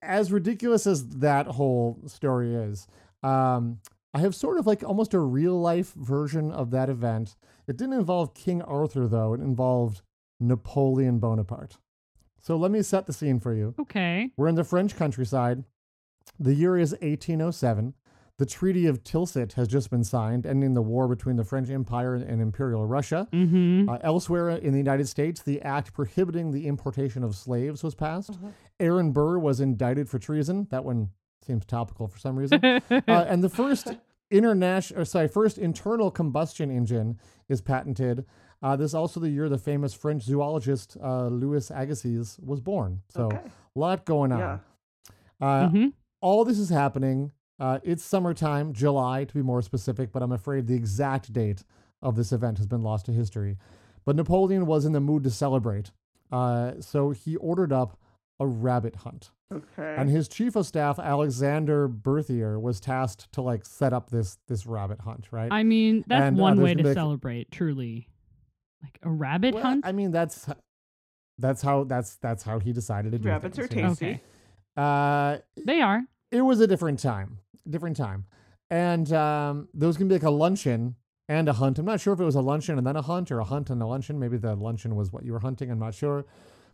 as 0.00 0.32
ridiculous 0.32 0.86
as 0.86 1.06
that 1.18 1.46
whole 1.46 1.98
story 2.06 2.54
is, 2.54 2.86
um, 3.22 3.80
I 4.14 4.20
have 4.20 4.34
sort 4.34 4.58
of 4.58 4.66
like 4.66 4.82
almost 4.82 5.12
a 5.12 5.18
real 5.18 5.60
life 5.60 5.92
version 5.92 6.50
of 6.50 6.70
that 6.70 6.88
event. 6.88 7.36
It 7.66 7.76
didn't 7.76 7.98
involve 7.98 8.32
King 8.32 8.62
Arthur, 8.62 9.06
though, 9.06 9.34
it 9.34 9.40
involved 9.40 10.00
Napoleon 10.40 11.18
Bonaparte. 11.18 11.76
So, 12.40 12.56
let 12.56 12.70
me 12.70 12.80
set 12.80 13.06
the 13.06 13.12
scene 13.12 13.38
for 13.38 13.52
you. 13.52 13.74
Okay. 13.78 14.30
We're 14.38 14.48
in 14.48 14.54
the 14.54 14.64
French 14.64 14.96
countryside. 14.96 15.64
The 16.40 16.54
year 16.54 16.78
is 16.78 16.92
1807. 16.92 17.92
The 18.38 18.46
Treaty 18.46 18.86
of 18.86 19.02
Tilsit 19.02 19.54
has 19.54 19.66
just 19.66 19.90
been 19.90 20.04
signed, 20.04 20.46
ending 20.46 20.74
the 20.74 20.82
war 20.82 21.08
between 21.08 21.34
the 21.34 21.42
French 21.44 21.70
Empire 21.70 22.14
and 22.14 22.40
Imperial 22.40 22.86
Russia. 22.86 23.26
Mhm. 23.32 23.88
Uh, 23.88 23.98
elsewhere 24.02 24.50
in 24.50 24.70
the 24.70 24.78
United 24.78 25.08
States, 25.08 25.42
the 25.42 25.60
act 25.62 25.92
prohibiting 25.92 26.52
the 26.52 26.68
importation 26.68 27.24
of 27.24 27.34
slaves 27.34 27.82
was 27.82 27.96
passed. 27.96 28.38
Aaron 28.78 29.10
Burr 29.10 29.38
was 29.40 29.60
indicted 29.60 30.08
for 30.08 30.20
treason. 30.20 30.68
That 30.70 30.84
one 30.84 31.10
seems 31.42 31.64
topical 31.66 32.06
for 32.06 32.18
some 32.18 32.36
reason. 32.36 32.60
uh, 32.64 32.80
and 33.08 33.42
the 33.42 33.48
first 33.48 33.96
international, 34.30 35.04
sorry, 35.04 35.26
first 35.26 35.58
internal 35.58 36.12
combustion 36.12 36.70
engine 36.70 37.18
is 37.48 37.60
patented. 37.60 38.24
Uh, 38.62 38.76
this 38.76 38.92
is 38.92 38.94
also 38.94 39.18
the 39.18 39.30
year 39.30 39.48
the 39.48 39.58
famous 39.58 39.94
French 39.94 40.22
zoologist 40.22 40.96
uh, 41.02 41.26
Louis 41.26 41.70
Agassiz 41.74 42.38
was 42.40 42.60
born. 42.60 43.00
So 43.08 43.24
Okay. 43.26 43.38
a 43.38 43.78
lot 43.78 44.04
going 44.04 44.30
on. 44.30 44.38
Yeah. 44.38 44.58
Uh, 45.40 45.68
Mhm. 45.70 45.92
all 46.20 46.44
this 46.44 46.58
is 46.60 46.68
happening. 46.68 47.32
Uh, 47.60 47.78
it's 47.82 48.04
summertime, 48.04 48.72
July 48.72 49.24
to 49.24 49.34
be 49.34 49.42
more 49.42 49.62
specific, 49.62 50.12
but 50.12 50.22
I'm 50.22 50.32
afraid 50.32 50.66
the 50.66 50.74
exact 50.76 51.32
date 51.32 51.64
of 52.02 52.14
this 52.16 52.30
event 52.32 52.58
has 52.58 52.66
been 52.66 52.82
lost 52.82 53.06
to 53.06 53.12
history. 53.12 53.56
But 54.04 54.14
Napoleon 54.16 54.66
was 54.66 54.84
in 54.84 54.92
the 54.92 55.00
mood 55.00 55.24
to 55.24 55.30
celebrate, 55.30 55.90
uh, 56.30 56.74
so 56.80 57.10
he 57.10 57.36
ordered 57.36 57.72
up 57.72 57.98
a 58.40 58.46
rabbit 58.46 58.96
hunt. 58.96 59.30
Okay. 59.52 59.94
And 59.98 60.08
his 60.10 60.28
chief 60.28 60.54
of 60.56 60.66
staff, 60.66 60.98
Alexander 60.98 61.88
Berthier, 61.88 62.60
was 62.60 62.80
tasked 62.80 63.32
to 63.32 63.40
like 63.42 63.64
set 63.64 63.92
up 63.92 64.10
this 64.10 64.38
this 64.46 64.66
rabbit 64.66 65.00
hunt, 65.00 65.26
right? 65.30 65.50
I 65.50 65.62
mean, 65.62 66.04
that's 66.06 66.22
And, 66.22 66.38
uh, 66.38 66.42
one 66.42 66.56
there's 66.56 66.64
way 66.64 66.70
gonna 66.74 66.82
to 66.82 66.88
like- 66.90 66.94
celebrate, 66.94 67.50
truly. 67.50 68.08
Like 68.82 68.98
a 69.02 69.10
rabbit 69.10 69.54
Well, 69.54 69.62
hunt? 69.64 69.84
I 69.86 69.92
mean, 69.92 70.10
that's 70.12 70.48
that's 71.38 71.62
how 71.62 71.84
that's 71.84 72.16
that's 72.16 72.42
how 72.44 72.58
he 72.60 72.72
decided 72.72 73.12
to 73.12 73.18
do 73.18 73.28
it. 73.28 73.32
Rabbits 73.32 73.58
are 73.58 73.66
things, 73.66 73.74
you 73.74 73.82
know? 73.82 73.88
tasty. 73.88 74.06
Okay. 74.06 74.22
Uh, 74.76 75.38
They 75.66 75.80
are. 75.80 76.02
It 76.30 76.42
was 76.42 76.60
a 76.60 76.66
different 76.66 76.98
time, 76.98 77.38
different 77.68 77.96
time, 77.96 78.26
and 78.70 79.12
um, 79.12 79.68
there 79.74 79.86
was 79.86 79.96
gonna 79.96 80.08
be 80.08 80.14
like 80.14 80.22
a 80.22 80.30
luncheon 80.30 80.96
and 81.28 81.48
a 81.48 81.52
hunt. 81.52 81.78
I'm 81.78 81.86
not 81.86 82.00
sure 82.00 82.12
if 82.12 82.20
it 82.20 82.24
was 82.24 82.34
a 82.34 82.40
luncheon 82.40 82.78
and 82.78 82.86
then 82.86 82.96
a 82.96 83.02
hunt 83.02 83.30
or 83.30 83.38
a 83.40 83.44
hunt 83.44 83.70
and 83.70 83.82
a 83.82 83.86
luncheon. 83.86 84.18
Maybe 84.18 84.36
the 84.36 84.54
luncheon 84.54 84.96
was 84.96 85.12
what 85.12 85.24
you 85.24 85.32
were 85.32 85.40
hunting. 85.40 85.70
I'm 85.70 85.78
not 85.78 85.94
sure, 85.94 86.26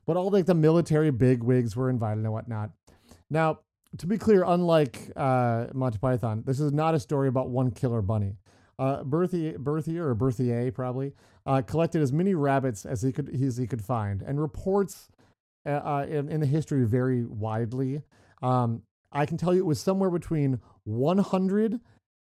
but 0.06 0.16
all 0.16 0.30
like 0.30 0.46
the 0.46 0.54
military 0.54 1.10
bigwigs 1.10 1.76
were 1.76 1.90
invited 1.90 2.24
and 2.24 2.32
whatnot. 2.32 2.70
Now, 3.30 3.60
to 3.98 4.06
be 4.06 4.18
clear, 4.18 4.44
unlike 4.44 5.10
uh, 5.16 5.66
Monty 5.72 5.98
Python, 5.98 6.42
this 6.46 6.60
is 6.60 6.72
not 6.72 6.94
a 6.94 7.00
story 7.00 7.28
about 7.28 7.48
one 7.50 7.70
killer 7.70 8.02
bunny. 8.02 8.36
Uh, 8.78 9.04
Berthier, 9.04 9.56
Berthier 9.58 10.08
or 10.08 10.14
Berthier 10.14 10.72
probably 10.72 11.12
uh, 11.46 11.62
collected 11.62 12.02
as 12.02 12.12
many 12.12 12.34
rabbits 12.34 12.84
as 12.84 13.02
he 13.02 13.12
could 13.12 13.28
as 13.28 13.56
he 13.56 13.66
could 13.66 13.84
find, 13.84 14.22
and 14.22 14.40
reports 14.40 15.08
uh, 15.64 15.70
uh, 15.70 16.06
in, 16.08 16.28
in 16.28 16.40
the 16.40 16.46
history 16.46 16.84
vary 16.84 17.24
widely. 17.24 18.02
Um, 18.42 18.82
I 19.14 19.26
can 19.26 19.36
tell 19.36 19.54
you 19.54 19.60
it 19.60 19.66
was 19.66 19.80
somewhere 19.80 20.10
between 20.10 20.60
100 20.84 21.80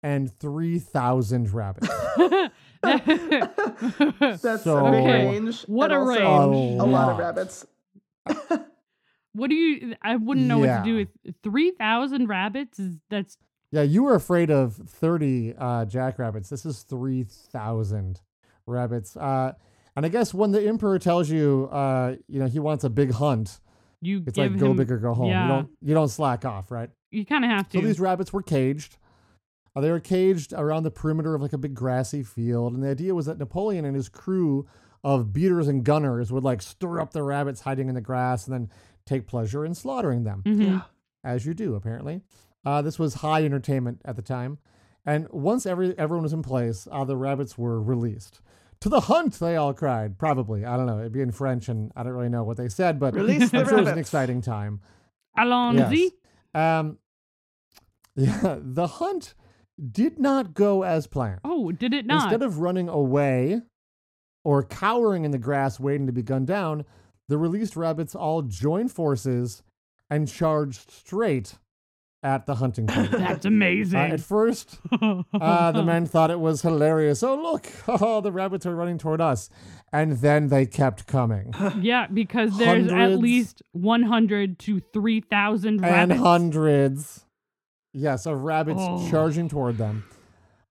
and 0.03 0.31
3,000 0.39 1.53
rabbits. 1.53 1.87
That's 2.81 4.63
So- 4.63 4.85
a 4.85 4.91
big 4.91 5.05
range. 5.05 5.61
What 5.63 5.91
a 5.91 5.99
range. 5.99 6.21
A 6.79 6.83
lot 6.85 7.09
of 7.11 7.17
rabbits. 7.17 7.65
what 9.33 9.49
do 9.49 9.55
you 9.55 9.95
I 10.01 10.15
wouldn't 10.15 10.47
know 10.47 10.63
Yeah. 10.63 10.79
what 10.79 10.85
to 10.85 10.89
do 10.91 10.95
with 11.25 11.35
3000 11.43 12.27
rabbits 12.27 12.79
is 12.79 12.97
that's 13.09 13.37
yeah, 13.71 13.81
you 13.81 14.03
were 14.03 14.15
afraid 14.15 14.49
of 14.49 14.75
30 14.75 15.53
uh, 15.57 15.83
jackrabbits. 15.85 16.47
This 16.49 16.65
is 16.65 16.83
3,000 16.83 18.21
rabbits. 18.65 19.17
Uh, 19.17 19.53
and 19.93 20.05
I 20.05 20.09
guess 20.09 20.33
when 20.33 20.51
the 20.51 20.65
emperor 20.65 20.97
tells 20.99 21.29
you, 21.29 21.67
uh, 21.69 22.15
you 22.29 22.39
know, 22.39 22.45
he 22.47 22.59
wants 22.59 22.85
a 22.85 22.89
big 22.89 23.11
hunt, 23.11 23.59
you 24.01 24.23
it's 24.25 24.35
give 24.37 24.51
like 24.51 24.59
go 24.59 24.71
him, 24.71 24.77
big 24.77 24.91
or 24.91 24.97
go 24.97 25.13
home. 25.13 25.29
yeah. 25.29 25.43
You 25.43 25.47
don't 25.53 25.69
you 25.81 25.93
don't 25.93 26.09
slack 26.09 26.45
off, 26.45 26.71
right? 26.71 26.89
you 27.11 27.25
kind 27.25 27.43
of 27.45 27.49
have 27.51 27.69
to. 27.69 27.79
So 27.79 27.85
these 27.85 27.99
rabbits 27.99 28.33
were 28.33 28.41
caged. 28.41 28.97
Uh, 29.75 29.81
they 29.81 29.89
were 29.91 29.99
caged 29.99 30.53
around 30.53 30.83
the 30.83 30.91
perimeter 30.91 31.35
of 31.35 31.41
like 31.41 31.53
a 31.53 31.57
big 31.57 31.73
grassy 31.73 32.23
field, 32.23 32.73
and 32.73 32.83
the 32.83 32.89
idea 32.89 33.13
was 33.15 33.25
that 33.27 33.37
Napoleon 33.37 33.85
and 33.85 33.95
his 33.95 34.09
crew 34.09 34.67
of 35.03 35.31
beaters 35.31 35.67
and 35.67 35.83
gunners 35.85 36.31
would 36.31 36.43
like 36.43 36.61
stir 36.61 36.99
up 36.99 37.11
the 37.13 37.23
rabbits 37.23 37.61
hiding 37.61 37.87
in 37.87 37.95
the 37.95 38.01
grass 38.01 38.45
and 38.47 38.53
then 38.53 38.69
take 39.05 39.25
pleasure 39.27 39.63
in 39.63 39.73
slaughtering 39.75 40.23
them, 40.23 40.41
Mhm. 40.45 40.83
as 41.23 41.45
you 41.45 41.53
do 41.53 41.75
apparently. 41.75 42.21
Uh, 42.65 42.81
this 42.81 42.97
was 42.99 43.15
high 43.15 43.45
entertainment 43.45 44.01
at 44.03 44.15
the 44.15 44.21
time, 44.21 44.57
and 45.05 45.29
once 45.29 45.65
every 45.65 45.97
everyone 45.97 46.23
was 46.23 46.33
in 46.33 46.41
place, 46.41 46.87
uh, 46.91 47.05
the 47.05 47.15
rabbits 47.15 47.57
were 47.57 47.81
released. 47.81 48.41
To 48.81 48.89
the 48.89 49.01
hunt, 49.01 49.39
they 49.39 49.55
all 49.55 49.73
cried. 49.73 50.17
Probably, 50.17 50.65
I 50.65 50.77
don't 50.77 50.85
know. 50.85 50.99
It'd 50.99 51.11
be 51.11 51.21
in 51.21 51.31
French, 51.31 51.67
and 51.67 51.91
I 51.95 52.03
don't 52.03 52.13
really 52.13 52.29
know 52.29 52.43
what 52.43 52.57
they 52.57 52.69
said, 52.69 52.99
but 52.99 53.15
Release 53.15 53.49
the 53.49 53.59
I'm 53.59 53.67
sure 53.67 53.77
it 53.79 53.81
was 53.81 53.89
an 53.89 53.97
exciting 53.97 54.41
time. 54.41 54.81
Allons-y. 55.37 56.09
Um, 56.53 56.97
yeah, 58.15 58.57
the 58.59 58.87
hunt 58.87 59.33
did 59.91 60.19
not 60.19 60.53
go 60.53 60.83
as 60.83 61.07
planned. 61.07 61.39
Oh, 61.43 61.71
did 61.71 61.93
it 61.93 62.05
not? 62.05 62.23
Instead 62.23 62.43
of 62.43 62.59
running 62.59 62.89
away 62.89 63.61
or 64.43 64.63
cowering 64.63 65.25
in 65.25 65.31
the 65.31 65.37
grass 65.37 65.79
waiting 65.79 66.07
to 66.07 66.13
be 66.13 66.23
gunned 66.23 66.47
down, 66.47 66.85
the 67.27 67.37
released 67.37 67.75
rabbits 67.75 68.15
all 68.15 68.41
joined 68.41 68.91
forces 68.91 69.61
and 70.09 70.27
charged 70.27 70.89
straight 70.91 71.55
at 72.23 72.45
the 72.45 72.55
hunting 72.55 72.87
party. 72.87 73.09
That's 73.11 73.45
Uh, 73.45 73.49
amazing. 73.49 73.99
at 73.99 74.19
first, 74.21 74.79
uh, 74.91 75.71
the 75.71 75.83
men 75.83 76.05
thought 76.05 76.31
it 76.31 76.39
was 76.39 76.61
hilarious. 76.63 77.21
Oh, 77.23 77.35
look, 77.35 77.67
oh, 77.87 78.21
the 78.21 78.31
rabbits 78.31 78.65
are 78.65 78.75
running 78.75 78.97
toward 78.97 79.21
us. 79.21 79.49
And 79.93 80.13
then 80.13 80.47
they 80.47 80.65
kept 80.65 81.07
coming. 81.07 81.53
yeah, 81.79 82.07
because 82.07 82.57
there's 82.57 82.91
at 82.91 83.17
least 83.19 83.61
100 83.71 84.59
to 84.59 84.81
3000 84.93 85.85
and 85.85 86.11
hundreds, 86.13 87.25
yes, 87.93 88.25
of 88.25 88.43
rabbits 88.43 88.81
Oh. 88.81 89.07
charging 89.09 89.47
toward 89.47 89.77
them. 89.77 90.03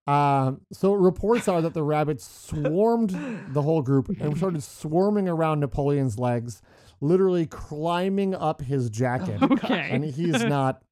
Um, 0.07 0.61
so 0.73 0.93
reports 0.93 1.49
are 1.49 1.61
that 1.63 1.75
the 1.75 1.83
rabbits 1.83 2.25
swarmed 2.25 3.11
the 3.53 3.63
whole 3.63 3.83
group 3.83 4.09
and 4.21 4.37
started 4.37 4.63
swarming 4.63 5.29
around 5.29 5.59
Napoleon's 5.61 6.17
legs, 6.19 6.63
literally 7.01 7.47
climbing 7.47 8.33
up 8.35 8.61
his 8.63 8.89
jacket. 8.91 9.43
Okay. 9.43 9.89
And 9.91 10.05
he's 10.05 10.45
not 10.45 10.83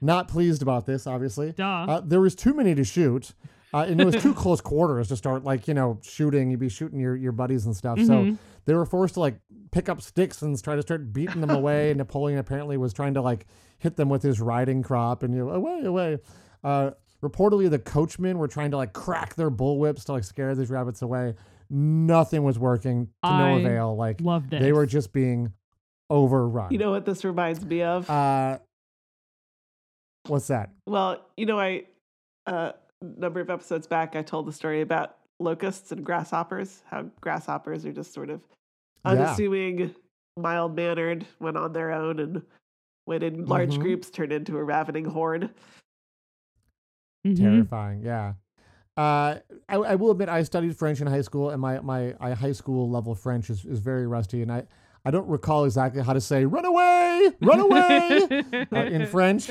not 0.00 0.28
pleased 0.28 0.62
about 0.62 0.86
this, 0.86 1.06
obviously. 1.06 1.52
Duh. 1.52 1.64
Uh, 1.88 2.00
there 2.04 2.20
was 2.20 2.34
too 2.34 2.54
many 2.54 2.74
to 2.74 2.84
shoot. 2.84 3.32
Uh, 3.72 3.86
and 3.88 4.00
it 4.00 4.04
was 4.04 4.16
too 4.20 4.34
close 4.42 4.60
quarters 4.60 5.06
to 5.08 5.16
start 5.16 5.44
like 5.44 5.68
you 5.68 5.74
know 5.74 5.98
shooting. 6.02 6.50
You'd 6.50 6.58
be 6.58 6.68
shooting 6.68 6.98
your, 6.98 7.14
your 7.14 7.30
buddies 7.32 7.66
and 7.66 7.76
stuff. 7.76 7.98
So 8.00 8.24
Mhm. 8.24 8.38
they 8.64 8.74
were 8.74 8.84
forced 8.84 9.14
to 9.14 9.20
like 9.20 9.38
pick 9.70 9.88
up 9.88 10.02
sticks 10.02 10.42
and 10.42 10.60
try 10.60 10.74
to 10.74 10.82
start 10.82 11.12
beating 11.12 11.40
them 11.40 11.50
away. 11.50 11.94
Napoleon 11.96 12.40
apparently 12.40 12.76
was 12.76 12.92
trying 12.92 13.14
to 13.14 13.22
like 13.22 13.46
hit 13.78 13.94
them 13.96 14.08
with 14.08 14.22
his 14.24 14.40
riding 14.40 14.82
crop 14.82 15.22
and 15.22 15.32
you 15.32 15.44
know 15.44 15.50
away 15.50 15.82
away. 15.84 16.18
Uh, 16.64 16.90
reportedly, 17.22 17.70
the 17.70 17.78
coachmen 17.78 18.38
were 18.38 18.48
trying 18.48 18.72
to 18.72 18.76
like 18.76 18.92
crack 18.92 19.36
their 19.36 19.52
bullwhips 19.52 20.02
to 20.06 20.12
like 20.14 20.24
scare 20.24 20.56
these 20.56 20.68
rabbits 20.68 21.02
away. 21.02 21.34
Nothing 21.70 22.42
was 22.42 22.58
working 22.58 23.06
to 23.22 23.30
no 23.38 23.56
avail. 23.58 23.94
Like 23.96 24.20
Love 24.20 24.50
this. 24.50 24.60
they 24.60 24.72
were 24.72 24.84
just 24.86 25.12
being 25.12 25.52
overrun. 26.10 26.72
You 26.72 26.78
know 26.78 26.90
what 26.90 27.04
this 27.04 27.24
reminds 27.24 27.64
me 27.64 27.82
of? 27.82 28.10
uh, 28.10 28.58
What's 30.26 30.48
that? 30.48 30.70
Well, 30.86 31.26
you 31.36 31.46
know, 31.46 31.58
I 31.58 31.84
a 32.46 32.74
number 33.00 33.40
of 33.40 33.50
episodes 33.50 33.86
back, 33.86 34.16
I 34.16 34.22
told 34.22 34.46
the 34.46 34.52
story 34.52 34.80
about 34.80 35.16
locusts 35.38 35.92
and 35.92 36.04
grasshoppers. 36.04 36.82
How 36.86 37.04
grasshoppers 37.20 37.86
are 37.86 37.92
just 37.92 38.12
sort 38.12 38.30
of 38.30 38.40
Yeah. 39.04 39.12
unassuming, 39.12 39.94
mild 40.36 40.76
mannered 40.76 41.26
when 41.38 41.56
on 41.56 41.72
their 41.72 41.92
own, 41.92 42.18
and 42.20 42.42
when 43.06 43.22
in 43.22 43.46
large 43.46 43.76
Mhm. 43.76 43.80
groups 43.80 44.10
turn 44.10 44.30
into 44.32 44.56
a 44.58 44.64
ravening 44.64 45.06
horde. 45.06 45.50
Mhm. 47.26 47.36
Terrifying. 47.36 48.02
Yeah. 48.02 48.34
Uh, 48.96 49.38
I, 49.68 49.76
I 49.76 49.94
will 49.94 50.10
admit 50.10 50.28
I 50.28 50.42
studied 50.42 50.76
French 50.76 51.00
in 51.00 51.06
high 51.06 51.20
school, 51.22 51.50
and 51.50 51.60
my 51.60 51.80
my 51.80 52.14
I, 52.20 52.32
high 52.32 52.52
school 52.52 52.90
level 52.90 53.14
French 53.14 53.48
is, 53.48 53.64
is 53.64 53.78
very 53.80 54.06
rusty, 54.06 54.42
and 54.42 54.52
I 54.52 54.66
I 55.04 55.10
don't 55.10 55.28
recall 55.28 55.64
exactly 55.64 56.02
how 56.02 56.12
to 56.12 56.20
say 56.20 56.44
"run 56.44 56.64
away, 56.64 57.30
run 57.40 57.60
away" 57.60 58.44
uh, 58.72 58.84
in 58.84 59.06
French, 59.06 59.50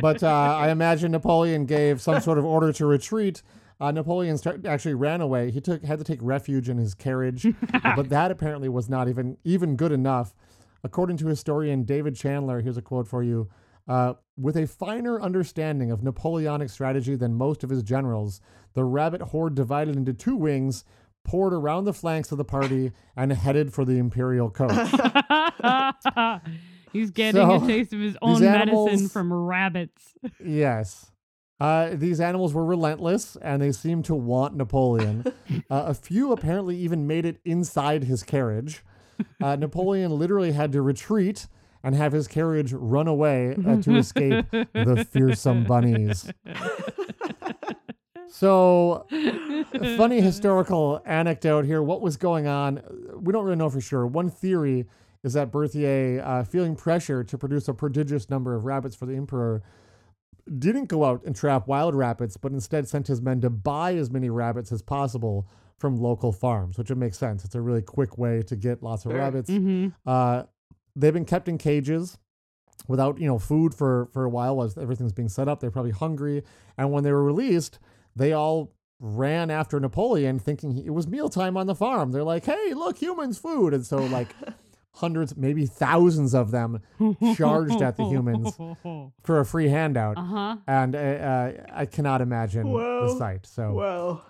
but 0.00 0.22
uh, 0.22 0.28
I 0.28 0.70
imagine 0.70 1.12
Napoleon 1.12 1.66
gave 1.66 2.00
some 2.00 2.20
sort 2.20 2.38
of 2.38 2.44
order 2.44 2.72
to 2.72 2.86
retreat. 2.86 3.42
Uh, 3.80 3.90
Napoleon 3.90 4.38
start, 4.38 4.64
actually 4.64 4.94
ran 4.94 5.20
away. 5.20 5.50
He 5.50 5.60
took 5.60 5.82
had 5.84 5.98
to 5.98 6.04
take 6.04 6.20
refuge 6.22 6.68
in 6.68 6.78
his 6.78 6.94
carriage, 6.94 7.46
but 7.96 8.08
that 8.08 8.30
apparently 8.30 8.68
was 8.68 8.88
not 8.88 9.08
even 9.08 9.36
even 9.44 9.76
good 9.76 9.92
enough. 9.92 10.34
According 10.84 11.16
to 11.18 11.26
historian 11.26 11.84
David 11.84 12.14
Chandler, 12.14 12.60
here's 12.60 12.76
a 12.76 12.82
quote 12.82 13.08
for 13.08 13.22
you. 13.22 13.48
Uh, 13.86 14.14
with 14.36 14.56
a 14.56 14.66
finer 14.66 15.20
understanding 15.20 15.90
of 15.90 16.02
Napoleonic 16.02 16.70
strategy 16.70 17.16
than 17.16 17.34
most 17.34 17.62
of 17.62 17.70
his 17.70 17.82
generals, 17.82 18.40
the 18.72 18.84
rabbit 18.84 19.20
horde 19.20 19.54
divided 19.54 19.96
into 19.96 20.12
two 20.12 20.36
wings, 20.36 20.84
poured 21.24 21.52
around 21.52 21.84
the 21.84 21.92
flanks 21.92 22.30
of 22.32 22.38
the 22.38 22.44
party, 22.44 22.92
and 23.16 23.32
headed 23.32 23.72
for 23.72 23.84
the 23.84 23.98
imperial 23.98 24.50
coast. 24.50 24.74
He's 26.92 27.10
getting 27.10 27.40
So, 27.40 27.56
a 27.64 27.66
taste 27.66 27.92
of 27.92 27.98
his 28.00 28.16
own 28.22 28.34
these 28.34 28.42
medicine 28.42 29.08
from 29.08 29.32
rabbits. 29.32 30.14
yes. 30.44 31.10
Uh, 31.60 31.90
these 31.94 32.20
animals 32.20 32.52
were 32.52 32.64
relentless 32.64 33.36
and 33.40 33.62
they 33.62 33.72
seemed 33.72 34.04
to 34.04 34.14
want 34.14 34.54
Napoleon. 34.56 35.24
uh, 35.70 35.84
a 35.86 35.94
few 35.94 36.30
apparently 36.32 36.76
even 36.76 37.06
made 37.06 37.24
it 37.24 37.38
inside 37.44 38.04
his 38.04 38.22
carriage. 38.22 38.84
Uh, 39.42 39.56
Napoleon 39.60 40.10
literally 40.18 40.52
had 40.52 40.72
to 40.72 40.82
retreat 40.82 41.46
and 41.82 41.94
have 41.94 42.12
his 42.12 42.26
carriage 42.28 42.72
run 42.72 43.06
away 43.08 43.56
uh, 43.66 43.80
to 43.82 43.96
escape 43.96 44.50
the 44.50 45.06
fearsome 45.10 45.64
bunnies. 45.64 46.30
So, 48.38 49.06
a 49.12 49.96
funny 49.96 50.20
historical 50.20 51.00
anecdote 51.06 51.66
here. 51.66 51.80
What 51.84 52.00
was 52.00 52.16
going 52.16 52.48
on? 52.48 52.82
We 53.16 53.32
don't 53.32 53.44
really 53.44 53.54
know 53.54 53.70
for 53.70 53.80
sure. 53.80 54.08
One 54.08 54.28
theory 54.28 54.86
is 55.22 55.34
that 55.34 55.52
Berthier, 55.52 56.20
uh, 56.20 56.42
feeling 56.42 56.74
pressure 56.74 57.22
to 57.22 57.38
produce 57.38 57.68
a 57.68 57.74
prodigious 57.74 58.28
number 58.28 58.56
of 58.56 58.64
rabbits 58.64 58.96
for 58.96 59.06
the 59.06 59.14
emperor, 59.14 59.62
didn't 60.58 60.86
go 60.86 61.04
out 61.04 61.22
and 61.24 61.36
trap 61.36 61.68
wild 61.68 61.94
rabbits, 61.94 62.36
but 62.36 62.50
instead 62.50 62.88
sent 62.88 63.06
his 63.06 63.22
men 63.22 63.40
to 63.40 63.50
buy 63.50 63.94
as 63.94 64.10
many 64.10 64.28
rabbits 64.28 64.72
as 64.72 64.82
possible 64.82 65.46
from 65.78 65.96
local 65.96 66.32
farms, 66.32 66.76
which 66.76 66.88
would 66.88 66.98
make 66.98 67.14
sense. 67.14 67.44
It's 67.44 67.54
a 67.54 67.60
really 67.60 67.82
quick 67.82 68.18
way 68.18 68.42
to 68.42 68.56
get 68.56 68.82
lots 68.82 69.06
of 69.06 69.12
Sure. 69.12 69.20
rabbits. 69.20 69.48
hmm 69.48 69.88
Uh, 70.04 70.42
they've 70.96 71.14
been 71.14 71.24
kept 71.24 71.46
in 71.48 71.56
cages 71.56 72.18
without 72.88 73.20
you 73.20 73.28
know 73.28 73.38
food 73.38 73.74
for 73.74 74.08
for 74.12 74.24
a 74.24 74.28
while 74.28 74.56
while 74.56 74.72
everything's 74.76 75.12
being 75.12 75.28
set 75.28 75.46
up. 75.46 75.60
They're 75.60 75.70
probably 75.70 75.92
hungry, 75.92 76.42
and 76.76 76.90
when 76.90 77.04
they 77.04 77.12
were 77.12 77.22
released, 77.22 77.78
they 78.16 78.32
all 78.32 78.72
ran 79.00 79.50
after 79.50 79.78
Napoleon, 79.80 80.38
thinking 80.38 80.70
he, 80.72 80.86
it 80.86 80.94
was 80.94 81.06
mealtime 81.06 81.56
on 81.56 81.66
the 81.66 81.74
farm. 81.74 82.12
They're 82.12 82.22
like, 82.24 82.44
"Hey, 82.46 82.74
look, 82.74 82.98
humans' 82.98 83.38
food!" 83.38 83.74
And 83.74 83.84
so 83.84 83.96
like 83.98 84.28
hundreds, 84.94 85.36
maybe 85.36 85.66
thousands 85.66 86.34
of 86.34 86.50
them 86.52 86.80
charged 87.36 87.82
at 87.82 87.96
the 87.96 88.04
humans 88.04 88.56
for 89.22 89.40
a 89.40 89.44
free 89.44 89.68
handout. 89.68 90.16
Uh 90.16 90.22
huh. 90.22 90.56
And 90.66 90.94
uh, 90.94 90.98
uh, 90.98 91.52
I 91.72 91.86
cannot 91.86 92.20
imagine 92.20 92.72
the 92.72 93.14
sight. 93.18 93.46
So 93.46 93.72
Wow. 93.72 94.22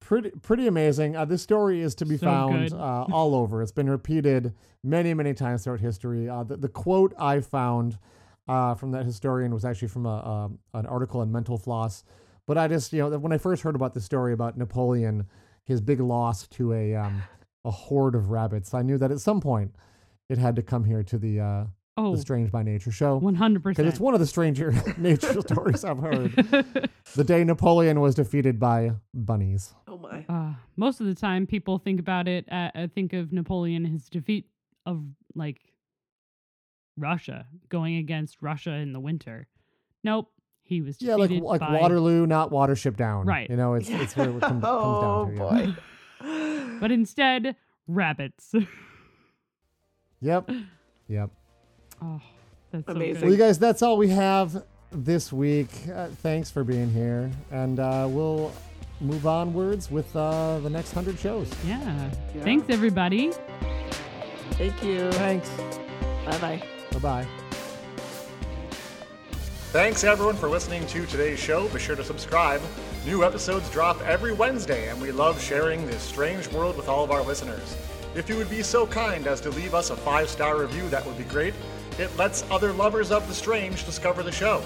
pretty 0.00 0.30
pretty 0.42 0.66
amazing. 0.66 1.16
Uh, 1.16 1.24
this 1.24 1.42
story 1.42 1.80
is 1.80 1.94
to 1.96 2.06
be 2.06 2.16
So 2.16 2.26
found 2.26 2.72
uh, 2.72 3.06
all 3.12 3.34
over. 3.34 3.62
It's 3.62 3.72
been 3.72 3.90
repeated 3.90 4.54
many 4.82 5.12
many 5.14 5.34
times 5.34 5.64
throughout 5.64 5.80
history. 5.80 6.28
Uh, 6.28 6.44
the, 6.44 6.56
the 6.56 6.68
quote 6.68 7.14
I 7.18 7.40
found 7.40 7.98
uh, 8.50 8.74
from 8.74 8.90
that 8.92 9.04
historian 9.04 9.52
was 9.54 9.64
actually 9.64 9.88
from 9.88 10.06
a, 10.06 10.16
um 10.32 10.58
an 10.74 10.86
article 10.86 11.22
in 11.22 11.30
Mental 11.32 11.56
Floss. 11.58 12.04
But 12.46 12.58
I 12.58 12.66
just 12.68 12.92
you 12.92 13.00
know 13.08 13.18
when 13.18 13.32
I 13.32 13.38
first 13.38 13.62
heard 13.62 13.76
about 13.76 13.94
the 13.94 14.00
story 14.00 14.32
about 14.32 14.56
Napoleon, 14.58 15.26
his 15.64 15.80
big 15.80 16.00
loss 16.00 16.46
to 16.48 16.72
a 16.72 16.94
um, 16.96 17.22
a 17.64 17.70
horde 17.70 18.14
of 18.14 18.30
rabbits, 18.30 18.74
I 18.74 18.82
knew 18.82 18.98
that 18.98 19.10
at 19.10 19.20
some 19.20 19.40
point 19.40 19.74
it 20.28 20.38
had 20.38 20.56
to 20.56 20.62
come 20.62 20.84
here 20.84 21.02
to 21.04 21.18
the 21.18 21.40
uh, 21.40 21.64
Oh, 21.96 22.14
the 22.14 22.20
Strange 22.22 22.50
by 22.50 22.62
Nature 22.62 22.92
show. 22.92 23.20
100%. 23.20 23.62
Because 23.62 23.86
it's 23.86 24.00
one 24.00 24.14
of 24.14 24.20
the 24.20 24.26
stranger 24.26 24.72
nature 24.96 25.38
stories 25.48 25.84
I've 25.84 25.98
heard. 25.98 26.32
The 27.14 27.24
day 27.24 27.42
Napoleon 27.44 28.00
was 28.00 28.14
defeated 28.14 28.58
by 28.60 28.92
bunnies. 29.12 29.74
Oh 29.88 29.98
my. 29.98 30.24
uh, 30.28 30.54
most 30.76 31.00
of 31.00 31.06
the 31.06 31.14
time, 31.14 31.46
people 31.46 31.78
think 31.78 31.98
about 32.00 32.28
it. 32.28 32.46
Uh, 32.50 32.70
uh, 32.74 32.86
think 32.94 33.12
of 33.12 33.32
Napoleon, 33.32 33.84
his 33.84 34.08
defeat 34.08 34.46
of 34.86 35.02
like 35.34 35.58
Russia, 37.00 37.46
going 37.68 37.96
against 37.96 38.42
Russia 38.42 38.72
in 38.72 38.92
the 38.92 39.00
winter. 39.00 39.46
Nope, 40.04 40.30
he 40.62 40.80
was 40.80 41.00
Yeah, 41.00 41.16
like 41.16 41.30
like 41.30 41.60
by, 41.60 41.80
Waterloo, 41.80 42.26
not 42.26 42.50
Watership 42.50 42.96
Down. 42.96 43.26
Right. 43.26 43.50
You 43.50 43.56
know, 43.56 43.74
it's 43.74 43.88
it's 43.90 44.16
where 44.16 44.30
it 44.30 44.40
comes, 44.40 44.62
oh 44.66 45.24
comes 45.26 45.38
down 45.38 45.50
to. 45.50 45.60
Yeah. 45.60 45.72
boy. 46.20 46.70
but 46.80 46.92
instead 46.92 47.56
rabbits. 47.86 48.54
Yep. 50.20 50.50
Yep. 51.08 51.30
oh, 52.02 52.20
that's 52.70 52.86
Amazing. 52.86 53.14
good. 53.14 53.22
Well, 53.22 53.30
you 53.32 53.36
guys, 53.36 53.58
that's 53.58 53.82
all 53.82 53.96
we 53.96 54.10
have 54.10 54.62
this 54.92 55.32
week. 55.32 55.68
Uh, 55.92 56.06
thanks 56.22 56.52
for 56.52 56.62
being 56.62 56.88
here, 56.88 57.28
and 57.50 57.80
uh, 57.80 58.06
we'll 58.08 58.52
move 59.00 59.26
onwards 59.26 59.90
with 59.90 60.14
uh, 60.14 60.60
the 60.60 60.70
next 60.70 60.92
hundred 60.92 61.18
shows. 61.18 61.50
Yeah. 61.66 62.12
Yeah. 62.32 62.44
Thanks, 62.44 62.66
everybody. 62.70 63.32
Thank 64.52 64.84
you. 64.84 65.10
Thanks. 65.10 65.50
Bye 66.24 66.38
bye. 66.38 66.79
Bye 67.00 67.24
bye. 67.24 67.26
Thanks 69.72 70.02
everyone 70.02 70.34
for 70.34 70.48
listening 70.48 70.84
to 70.88 71.06
today's 71.06 71.38
show. 71.38 71.68
Be 71.68 71.78
sure 71.78 71.94
to 71.94 72.02
subscribe. 72.02 72.60
New 73.06 73.24
episodes 73.24 73.70
drop 73.70 74.00
every 74.02 74.32
Wednesday, 74.32 74.88
and 74.88 75.00
we 75.00 75.12
love 75.12 75.40
sharing 75.40 75.86
this 75.86 76.02
strange 76.02 76.48
world 76.48 76.76
with 76.76 76.88
all 76.88 77.04
of 77.04 77.12
our 77.12 77.22
listeners. 77.22 77.76
If 78.16 78.28
you 78.28 78.36
would 78.36 78.50
be 78.50 78.64
so 78.64 78.86
kind 78.86 79.28
as 79.28 79.40
to 79.42 79.50
leave 79.50 79.72
us 79.72 79.90
a 79.90 79.96
five 79.96 80.28
star 80.28 80.60
review, 80.60 80.88
that 80.88 81.06
would 81.06 81.16
be 81.16 81.24
great. 81.24 81.54
It 81.98 82.14
lets 82.16 82.44
other 82.50 82.72
lovers 82.72 83.12
of 83.12 83.28
the 83.28 83.34
strange 83.34 83.84
discover 83.84 84.24
the 84.24 84.32
show. 84.32 84.62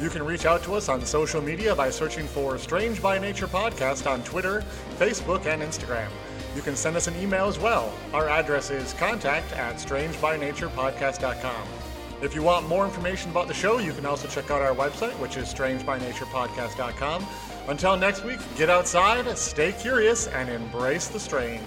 You 0.00 0.10
can 0.10 0.24
reach 0.24 0.44
out 0.44 0.64
to 0.64 0.74
us 0.74 0.88
on 0.88 1.04
social 1.04 1.40
media 1.40 1.74
by 1.74 1.90
searching 1.90 2.26
for 2.26 2.58
Strange 2.58 3.00
by 3.00 3.18
Nature 3.18 3.46
Podcast 3.46 4.10
on 4.10 4.24
Twitter, 4.24 4.64
Facebook, 4.98 5.46
and 5.46 5.62
Instagram. 5.62 6.08
You 6.56 6.62
can 6.62 6.74
send 6.74 6.96
us 6.96 7.06
an 7.06 7.16
email 7.20 7.46
as 7.46 7.58
well. 7.58 7.92
Our 8.12 8.28
address 8.28 8.70
is 8.70 8.92
contact 8.94 9.52
at 9.52 9.76
strangebynaturepodcast.com. 9.76 11.77
If 12.20 12.34
you 12.34 12.42
want 12.42 12.66
more 12.68 12.84
information 12.84 13.30
about 13.30 13.46
the 13.46 13.54
show, 13.54 13.78
you 13.78 13.92
can 13.92 14.04
also 14.04 14.26
check 14.26 14.50
out 14.50 14.60
our 14.60 14.74
website, 14.74 15.12
which 15.20 15.36
is 15.36 15.52
strangebynaturepodcast.com. 15.54 17.26
Until 17.68 17.96
next 17.96 18.24
week, 18.24 18.40
get 18.56 18.68
outside, 18.68 19.38
stay 19.38 19.72
curious, 19.72 20.26
and 20.26 20.48
embrace 20.48 21.06
the 21.06 21.20
strange. 21.20 21.62